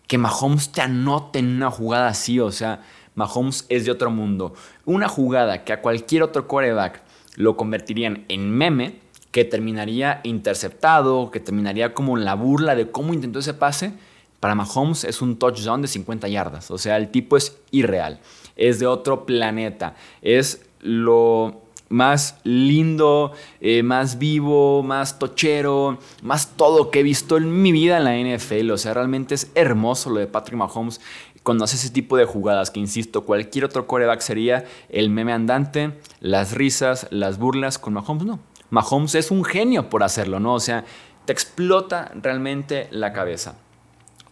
que 0.07 0.17
Mahomes 0.17 0.73
te 0.73 0.81
anote 0.81 1.41
en 1.41 1.57
una 1.57 1.71
jugada 1.71 2.09
así, 2.09 2.41
o 2.41 2.51
sea, 2.51 2.81
Mahomes 3.17 3.67
es 3.69 3.85
de 3.85 3.91
otro 3.91 4.11
mundo. 4.11 4.55
Una 4.87 5.09
jugada 5.09 5.63
que 5.65 5.75
a 5.75 5.83
cualquier 5.83 6.23
otro 6.23 6.49
quarterback 6.49 7.03
lo 7.37 7.55
convertirían 7.59 8.25
en 8.29 8.51
meme, 8.51 8.95
que 9.31 9.45
terminaría 9.45 10.21
interceptado, 10.23 11.31
que 11.31 11.41
terminaría 11.41 11.93
como 11.93 12.17
en 12.17 12.25
la 12.25 12.33
burla 12.33 12.75
de 12.75 12.91
cómo 12.91 13.13
intentó 13.13 13.41
ese 13.41 13.53
pase, 13.53 13.93
para 14.41 14.55
Mahomes 14.55 15.05
es 15.05 15.21
un 15.23 15.37
touchdown 15.37 15.83
de 15.83 15.89
50 15.89 16.29
yardas. 16.29 16.71
O 16.71 16.79
sea, 16.79 16.97
el 16.97 17.11
tipo 17.11 17.37
es 17.37 17.57
irreal, 17.71 18.21
es 18.57 18.79
de 18.79 18.87
otro 18.87 19.27
planeta, 19.27 19.95
es 20.23 20.65
lo 20.81 21.63
más 21.89 22.39
lindo, 22.45 23.33
eh, 23.61 23.83
más 23.83 24.19
vivo, 24.19 24.83
más 24.83 25.19
tochero, 25.19 25.99
más 26.23 26.57
todo 26.57 26.91
que 26.91 27.01
he 27.01 27.03
visto 27.03 27.37
en 27.37 27.63
mi 27.63 27.73
vida 27.73 27.97
en 27.97 28.05
la 28.05 28.17
NFL. 28.17 28.71
O 28.71 28.79
sea, 28.79 28.95
realmente 28.95 29.35
es 29.35 29.51
hermoso 29.55 30.11
lo 30.11 30.21
de 30.21 30.27
Patrick 30.27 30.59
Mahomes 30.59 31.01
cuando 31.43 31.65
hace 31.65 31.77
ese 31.77 31.91
tipo 31.91 32.19
de 32.19 32.27
jugadas, 32.27 32.71
que 32.71 32.79
insisto, 32.79 33.25
cualquier 33.25 33.65
otro 33.65 33.87
coreback 33.87 34.21
sería 34.21 34.67
el 34.91 35.09
meme 35.09 35.33
andante, 35.33 35.99
las 36.21 36.53
risas, 36.53 37.07
las 37.11 37.39
burlas, 37.39 37.79
con 37.79 37.95
Mahomes 37.95 38.25
no. 38.25 38.41
Mahomes 38.69 39.15
es 39.15 39.31
un 39.31 39.45
genio 39.45 39.89
por 39.89 40.03
hacerlo, 40.03 40.41
¿no? 40.41 40.53
O 40.53 40.61
sea, 40.61 40.85
te 41.25 41.33
explota 41.33 42.13
realmente 42.15 42.89
la 42.91 43.15
cabeza. 43.15 43.57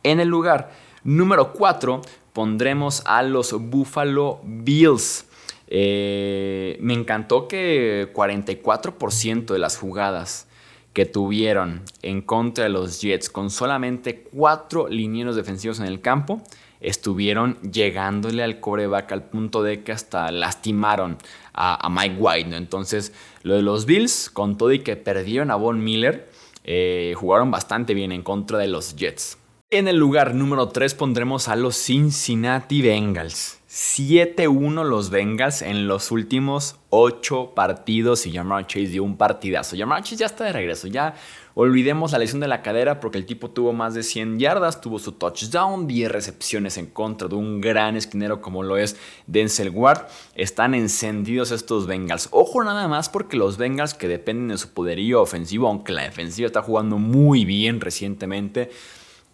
En 0.06 0.20
el 0.20 0.28
lugar 0.28 0.70
número 1.02 1.52
4 1.52 2.00
pondremos 2.32 3.02
a 3.06 3.24
los 3.24 3.52
Buffalo 3.52 4.40
Bills. 4.44 5.26
Eh, 5.66 6.78
me 6.80 6.94
encantó 6.94 7.48
que 7.48 8.12
44% 8.14 9.46
de 9.46 9.58
las 9.58 9.76
jugadas 9.76 10.46
que 10.92 11.06
tuvieron 11.06 11.82
en 12.02 12.22
contra 12.22 12.62
de 12.62 12.70
los 12.70 13.00
Jets 13.00 13.28
con 13.28 13.50
solamente 13.50 14.22
cuatro 14.32 14.86
linieros 14.86 15.34
defensivos 15.34 15.80
en 15.80 15.86
el 15.86 16.00
campo 16.00 16.40
estuvieron 16.80 17.60
llegándole 17.62 18.44
al 18.44 18.60
coreback 18.60 19.10
al 19.10 19.24
punto 19.24 19.64
de 19.64 19.82
que 19.82 19.90
hasta 19.90 20.30
lastimaron 20.30 21.18
a, 21.52 21.88
Mike 21.90 22.16
White. 22.20 22.56
Entonces, 22.56 23.12
lo 23.42 23.56
de 23.56 23.62
los 23.62 23.86
Bills, 23.86 24.30
con 24.30 24.56
todo 24.56 24.70
y 24.70 24.78
que 24.78 24.94
perdieron 24.94 25.50
a 25.50 25.56
Von 25.56 25.82
Miller, 25.82 26.30
eh, 26.62 27.12
jugaron 27.16 27.50
bastante 27.50 27.92
bien 27.92 28.12
en 28.12 28.22
contra 28.22 28.58
de 28.58 28.68
los 28.68 28.94
Jets. 28.94 29.38
En 29.68 29.88
el 29.88 29.96
lugar 29.96 30.32
número 30.32 30.68
3 30.68 30.94
pondremos 30.94 31.48
a 31.48 31.56
los 31.56 31.74
Cincinnati 31.74 32.82
Bengals. 32.82 33.58
7-1 33.68 34.84
los 34.84 35.10
Bengals 35.10 35.60
en 35.60 35.88
los 35.88 36.12
últimos 36.12 36.76
8 36.90 37.50
partidos 37.56 38.26
y 38.26 38.32
Jamar 38.32 38.68
Chase 38.68 38.86
dio 38.86 39.02
un 39.02 39.16
partidazo. 39.16 39.76
Jamar 39.76 40.04
Chase 40.04 40.18
ya 40.18 40.26
está 40.26 40.44
de 40.44 40.52
regreso, 40.52 40.86
ya 40.86 41.16
olvidemos 41.54 42.12
la 42.12 42.18
lesión 42.18 42.38
de 42.38 42.46
la 42.46 42.62
cadera 42.62 43.00
porque 43.00 43.18
el 43.18 43.26
tipo 43.26 43.50
tuvo 43.50 43.72
más 43.72 43.94
de 43.94 44.04
100 44.04 44.38
yardas, 44.38 44.80
tuvo 44.80 45.00
su 45.00 45.10
touchdown, 45.10 45.88
10 45.88 46.12
recepciones 46.12 46.78
en 46.78 46.86
contra 46.86 47.26
de 47.26 47.34
un 47.34 47.60
gran 47.60 47.96
esquinero 47.96 48.40
como 48.40 48.62
lo 48.62 48.76
es 48.76 48.96
Denzel 49.26 49.70
Ward. 49.70 50.06
Están 50.36 50.76
encendidos 50.76 51.50
estos 51.50 51.88
Bengals. 51.88 52.28
Ojo 52.30 52.62
nada 52.62 52.86
más 52.86 53.08
porque 53.08 53.36
los 53.36 53.56
Bengals 53.56 53.94
que 53.94 54.06
dependen 54.06 54.46
de 54.46 54.58
su 54.58 54.72
poderío 54.72 55.20
ofensivo, 55.20 55.66
aunque 55.66 55.92
la 55.92 56.04
defensiva 56.04 56.46
está 56.46 56.62
jugando 56.62 56.98
muy 56.98 57.44
bien 57.44 57.80
recientemente, 57.80 58.70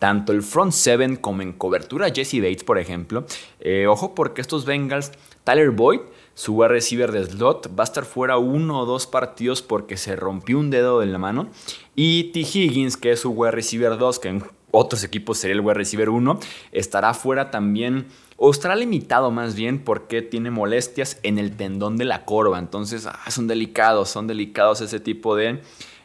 tanto 0.03 0.33
el 0.33 0.43
front 0.43 0.73
seven 0.73 1.15
como 1.15 1.43
en 1.43 1.53
cobertura 1.53 2.11
Jesse 2.13 2.41
Bates, 2.41 2.65
por 2.65 2.77
ejemplo. 2.77 3.25
Eh, 3.61 3.87
ojo 3.87 4.17
porque 4.17 4.41
estos 4.41 4.65
Bengals, 4.65 5.13
Tyler 5.45 5.71
Boyd, 5.71 6.01
su 6.35 6.61
receiver 6.61 7.13
de 7.13 7.25
slot, 7.25 7.71
va 7.79 7.85
a 7.85 7.87
estar 7.87 8.05
fuera 8.05 8.37
uno 8.37 8.81
o 8.81 8.85
dos 8.85 9.07
partidos 9.07 9.63
porque 9.63 9.97
se 9.97 10.17
rompió 10.17 10.59
un 10.59 10.71
dedo 10.71 10.99
de 10.99 11.07
la 11.07 11.19
mano. 11.19 11.51
Y 11.95 12.33
T. 12.33 12.41
Higgins, 12.41 12.97
que 12.97 13.13
es 13.13 13.21
su 13.21 13.31
wide 13.31 13.53
receiver 13.53 13.97
2, 13.97 14.19
que 14.19 14.29
en 14.29 14.45
otros 14.73 15.05
equipos 15.05 15.39
sería 15.39 15.55
el 15.55 15.61
wide 15.61 15.75
receiver 15.75 16.09
1, 16.09 16.37
estará 16.73 17.15
fuera 17.15 17.53
también 17.53 18.07
o 18.37 18.51
estará 18.51 18.75
limitado 18.75 19.31
más 19.31 19.55
bien 19.55 19.85
porque 19.85 20.21
tiene 20.21 20.51
molestias 20.51 21.21
en 21.23 21.39
el 21.39 21.57
tendón 21.57 21.97
de 21.97 22.07
la 22.07 22.25
corva. 22.25 22.59
Entonces, 22.59 23.07
ah, 23.07 23.31
son 23.31 23.47
delicados, 23.47 24.09
son 24.09 24.27
delicados 24.27 24.81
ese 24.81 24.99
tipo 24.99 25.37
de, 25.37 25.61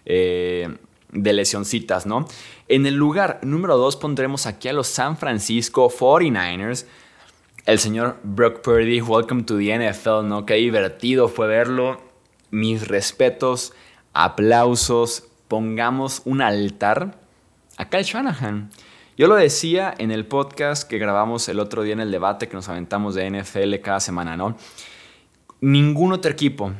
eh, 0.05 0.77
de 1.11 1.33
lesioncitas, 1.33 2.05
¿no? 2.05 2.27
En 2.67 2.85
el 2.85 2.95
lugar 2.95 3.39
número 3.43 3.77
2 3.77 3.95
pondremos 3.97 4.45
aquí 4.45 4.67
a 4.67 4.73
los 4.73 4.87
San 4.87 5.17
Francisco 5.17 5.89
49ers. 5.89 6.85
El 7.65 7.79
señor 7.79 8.17
Brock 8.23 8.61
Purdy, 8.61 9.01
welcome 9.01 9.43
to 9.43 9.57
the 9.57 9.77
NFL, 9.77 10.27
¿no? 10.27 10.45
Qué 10.45 10.55
divertido 10.55 11.27
fue 11.27 11.47
verlo. 11.47 12.01
Mis 12.51 12.87
respetos, 12.87 13.73
aplausos. 14.13 15.25
Pongamos 15.47 16.21
un 16.25 16.41
altar 16.41 17.17
a 17.77 17.89
Kyle 17.89 18.03
Shanahan. 18.03 18.69
Yo 19.17 19.27
lo 19.27 19.35
decía 19.35 19.93
en 19.97 20.11
el 20.11 20.25
podcast 20.25 20.87
que 20.87 20.97
grabamos 20.97 21.49
el 21.49 21.59
otro 21.59 21.83
día 21.83 21.93
en 21.93 22.01
el 22.01 22.11
debate 22.11 22.47
que 22.47 22.55
nos 22.55 22.69
aventamos 22.69 23.15
de 23.15 23.29
NFL 23.31 23.75
cada 23.81 23.99
semana, 23.99 24.37
¿no? 24.37 24.57
Ningún 25.59 26.13
otro 26.13 26.31
equipo 26.31 26.71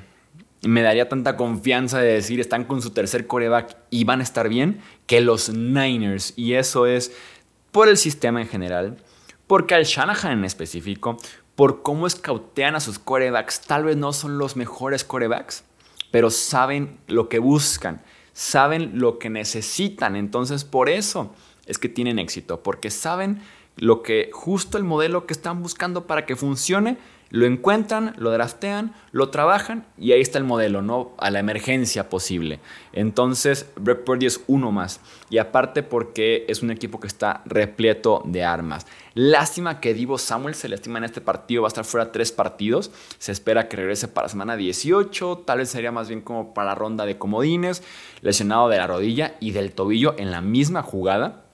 me 0.64 0.82
daría 0.82 1.08
tanta 1.10 1.38
confianza 1.38 2.00
de 2.00 2.14
decir 2.14 2.40
están 2.40 2.66
con 2.66 2.82
su 2.82 2.92
tercer 2.92 3.28
coreback 3.28 3.78
y 3.90 4.04
van 4.04 4.22
a 4.22 4.24
estar 4.24 4.50
bien 4.50 4.82
que 5.06 5.22
los 5.22 5.50
Niners. 5.50 6.34
Y 6.36 6.54
eso 6.54 6.86
es 6.86 7.12
por 7.72 7.88
el 7.88 7.98
sistema 7.98 8.42
en 8.42 8.48
general, 8.48 8.98
porque 9.46 9.76
al 9.76 9.86
Shanahan 9.86 10.40
en 10.40 10.46
específico, 10.46 11.18
por 11.56 11.82
cómo 11.82 12.08
escautean 12.08 12.76
a 12.76 12.80
sus 12.80 13.00
corebacks. 13.00 13.62
Tal 13.62 13.84
vez 13.84 13.98
no 13.98 14.14
son 14.14 14.38
los 14.38 14.56
mejores 14.56 15.04
corebacks, 15.04 15.64
pero 16.12 16.30
saben 16.30 16.98
lo 17.08 17.30
que 17.30 17.40
buscan, 17.40 18.02
saben 18.34 19.00
lo 19.00 19.20
que 19.20 19.30
necesitan. 19.30 20.16
Entonces 20.16 20.64
por 20.64 20.90
eso 20.90 21.34
es 21.66 21.78
que 21.78 21.90
tienen 21.90 22.20
éxito, 22.20 22.62
porque 22.62 22.90
saben 22.90 23.42
lo 23.76 24.02
que 24.02 24.30
justo 24.34 24.78
el 24.78 24.84
modelo 24.84 25.26
que 25.26 25.34
están 25.34 25.62
buscando 25.62 26.08
para 26.08 26.26
que 26.26 26.36
funcione 26.36 26.98
lo 27.30 27.46
encuentran, 27.46 28.14
lo 28.18 28.32
draftean, 28.32 28.94
lo 29.12 29.30
trabajan 29.30 29.86
y 29.98 30.12
ahí 30.12 30.22
está 30.22 30.38
el 30.38 30.44
modelo, 30.44 30.82
¿no? 30.82 31.14
A 31.18 31.30
la 31.30 31.40
emergencia 31.40 32.10
posible. 32.10 32.60
Entonces, 32.94 33.70
Brock 33.76 34.04
Purdy 34.04 34.26
es 34.26 34.44
uno 34.48 34.72
más. 34.72 35.00
Y 35.30 35.40
aparte 35.40 35.84
porque 35.84 36.46
es 36.48 36.64
un 36.64 36.72
equipo 36.72 37.00
que 37.00 37.08
está 37.08 37.42
repleto 37.46 38.24
de 38.26 38.44
armas. 38.44 38.88
Lástima 39.14 39.82
que 39.82 39.94
Divo 39.94 40.18
Samuel 40.18 40.56
se 40.56 40.70
le 40.70 40.76
estima 40.76 41.00
en 41.00 41.04
este 41.04 41.22
partido, 41.22 41.64
va 41.64 41.68
a 41.68 41.70
estar 41.70 41.86
fuera 41.86 42.12
tres 42.12 42.32
partidos. 42.32 42.92
Se 43.18 43.32
espera 43.32 43.68
que 43.68 43.78
regrese 43.78 44.08
para 44.08 44.30
semana 44.30 44.56
18, 44.56 45.44
tal 45.46 45.60
vez 45.60 45.70
sería 45.70 45.92
más 45.92 46.08
bien 46.08 46.22
como 46.22 46.54
para 46.54 46.70
la 46.70 46.76
ronda 46.76 47.06
de 47.06 47.18
comodines, 47.18 47.84
lesionado 48.22 48.70
de 48.70 48.78
la 48.78 48.88
rodilla 48.88 49.36
y 49.40 49.52
del 49.52 49.74
tobillo 49.74 50.16
en 50.18 50.32
la 50.32 50.42
misma 50.42 50.82
jugada 50.82 51.47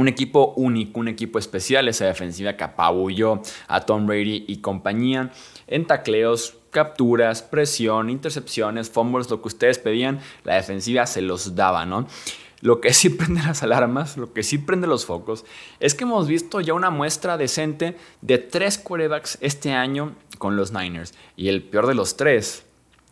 un 0.00 0.08
equipo 0.08 0.54
único, 0.56 0.98
un 0.98 1.08
equipo 1.08 1.38
especial, 1.38 1.86
esa 1.86 2.06
defensiva 2.06 2.56
que 2.56 2.64
apabulló 2.64 3.42
a 3.68 3.82
Tom 3.82 4.06
Brady 4.06 4.46
y 4.48 4.58
compañía 4.62 5.30
en 5.66 5.86
tacleos, 5.86 6.56
capturas, 6.70 7.42
presión, 7.42 8.08
intercepciones, 8.08 8.88
fumbles, 8.88 9.28
lo 9.28 9.42
que 9.42 9.48
ustedes 9.48 9.78
pedían, 9.78 10.20
la 10.44 10.54
defensiva 10.54 11.06
se 11.06 11.20
los 11.20 11.54
daba, 11.54 11.84
¿no? 11.84 12.06
Lo 12.62 12.80
que 12.80 12.94
sí 12.94 13.10
prende 13.10 13.42
las 13.42 13.62
alarmas, 13.62 14.16
lo 14.16 14.32
que 14.32 14.42
sí 14.42 14.56
prende 14.56 14.86
los 14.86 15.04
focos, 15.04 15.44
es 15.80 15.94
que 15.94 16.04
hemos 16.04 16.26
visto 16.26 16.62
ya 16.62 16.72
una 16.72 16.88
muestra 16.88 17.36
decente 17.36 17.94
de 18.22 18.38
tres 18.38 18.78
quarterbacks 18.78 19.36
este 19.42 19.72
año 19.72 20.14
con 20.38 20.56
los 20.56 20.72
Niners. 20.72 21.12
Y 21.36 21.48
el 21.48 21.62
peor 21.62 21.86
de 21.86 21.94
los 21.94 22.16
tres 22.16 22.64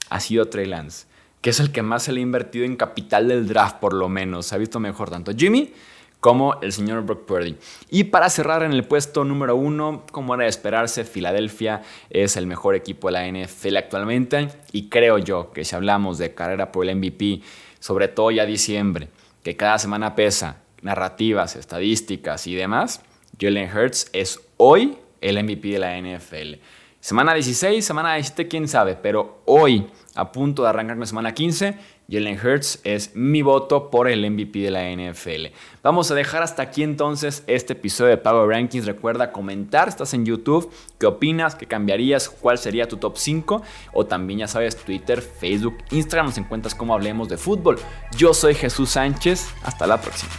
ha 0.08 0.20
sido 0.20 0.46
Trey 0.46 0.64
Lance, 0.64 1.06
que 1.42 1.50
es 1.50 1.60
el 1.60 1.70
que 1.70 1.82
más 1.82 2.04
se 2.04 2.12
le 2.12 2.20
ha 2.20 2.22
invertido 2.22 2.64
en 2.64 2.76
capital 2.76 3.28
del 3.28 3.46
draft, 3.46 3.76
por 3.76 3.92
lo 3.92 4.08
menos. 4.08 4.46
Se 4.46 4.54
ha 4.54 4.58
visto 4.58 4.80
mejor 4.80 5.10
tanto 5.10 5.32
Jimmy 5.36 5.74
como 6.20 6.60
el 6.62 6.72
señor 6.72 7.04
Brock 7.04 7.24
Purdy. 7.24 7.56
Y 7.90 8.04
para 8.04 8.28
cerrar 8.28 8.62
en 8.62 8.72
el 8.72 8.84
puesto 8.84 9.24
número 9.24 9.56
uno, 9.56 10.04
como 10.10 10.34
era 10.34 10.44
de 10.44 10.50
esperarse, 10.50 11.04
Filadelfia 11.04 11.82
es 12.10 12.36
el 12.36 12.46
mejor 12.46 12.74
equipo 12.74 13.08
de 13.08 13.12
la 13.12 13.26
NFL 13.26 13.76
actualmente 13.76 14.48
y 14.72 14.88
creo 14.88 15.18
yo 15.18 15.52
que 15.52 15.64
si 15.64 15.76
hablamos 15.76 16.18
de 16.18 16.34
carrera 16.34 16.72
por 16.72 16.86
el 16.86 16.96
MVP, 16.96 17.42
sobre 17.78 18.08
todo 18.08 18.30
ya 18.30 18.46
diciembre, 18.46 19.08
que 19.42 19.56
cada 19.56 19.78
semana 19.78 20.14
pesa, 20.14 20.62
narrativas, 20.82 21.56
estadísticas 21.56 22.46
y 22.46 22.54
demás, 22.54 23.02
Jalen 23.40 23.70
Hurts 23.76 24.10
es 24.12 24.40
hoy 24.56 24.98
el 25.20 25.42
MVP 25.42 25.68
de 25.68 25.78
la 25.78 26.00
NFL. 26.00 26.60
Semana 27.00 27.32
16, 27.32 27.84
semana 27.84 28.14
17, 28.14 28.48
quién 28.48 28.66
sabe, 28.66 28.96
pero 28.96 29.42
hoy, 29.44 29.86
a 30.16 30.32
punto 30.32 30.64
de 30.64 30.68
arrancar 30.68 30.96
la 30.96 31.06
semana 31.06 31.32
15, 31.32 31.78
Jalen 32.10 32.38
Hurts 32.42 32.80
es 32.84 33.14
mi 33.14 33.42
voto 33.42 33.90
por 33.90 34.08
el 34.08 34.28
MVP 34.30 34.60
de 34.60 34.70
la 34.70 34.90
NFL. 34.90 35.54
Vamos 35.82 36.10
a 36.10 36.14
dejar 36.14 36.42
hasta 36.42 36.62
aquí 36.62 36.82
entonces 36.82 37.44
este 37.46 37.74
episodio 37.74 38.08
de 38.08 38.16
Power 38.16 38.48
Rankings. 38.48 38.86
Recuerda 38.86 39.30
comentar, 39.30 39.88
estás 39.88 40.14
en 40.14 40.24
YouTube, 40.24 40.72
qué 40.98 41.04
opinas, 41.04 41.54
qué 41.54 41.66
cambiarías, 41.66 42.30
cuál 42.30 42.56
sería 42.56 42.88
tu 42.88 42.96
top 42.96 43.18
5 43.18 43.62
o 43.92 44.06
también 44.06 44.38
ya 44.38 44.48
sabes 44.48 44.76
Twitter, 44.76 45.20
Facebook, 45.20 45.76
Instagram, 45.90 46.26
nos 46.26 46.38
encuentras 46.38 46.74
como 46.74 46.94
hablemos 46.94 47.28
de 47.28 47.36
fútbol. 47.36 47.78
Yo 48.16 48.32
soy 48.32 48.54
Jesús 48.54 48.88
Sánchez, 48.88 49.46
hasta 49.62 49.86
la 49.86 50.00
próxima. 50.00 50.32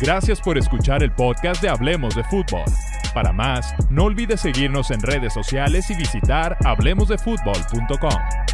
Gracias 0.00 0.40
por 0.40 0.56
escuchar 0.56 1.02
el 1.02 1.10
podcast 1.10 1.60
de 1.60 1.68
Hablemos 1.68 2.14
de 2.14 2.22
Fútbol. 2.24 2.64
Para 3.12 3.32
más, 3.32 3.74
no 3.90 4.04
olvides 4.04 4.40
seguirnos 4.40 4.92
en 4.92 5.00
redes 5.00 5.34
sociales 5.34 5.90
y 5.90 5.96
visitar 5.96 6.56
hablemosdefutbol.com. 6.64 8.49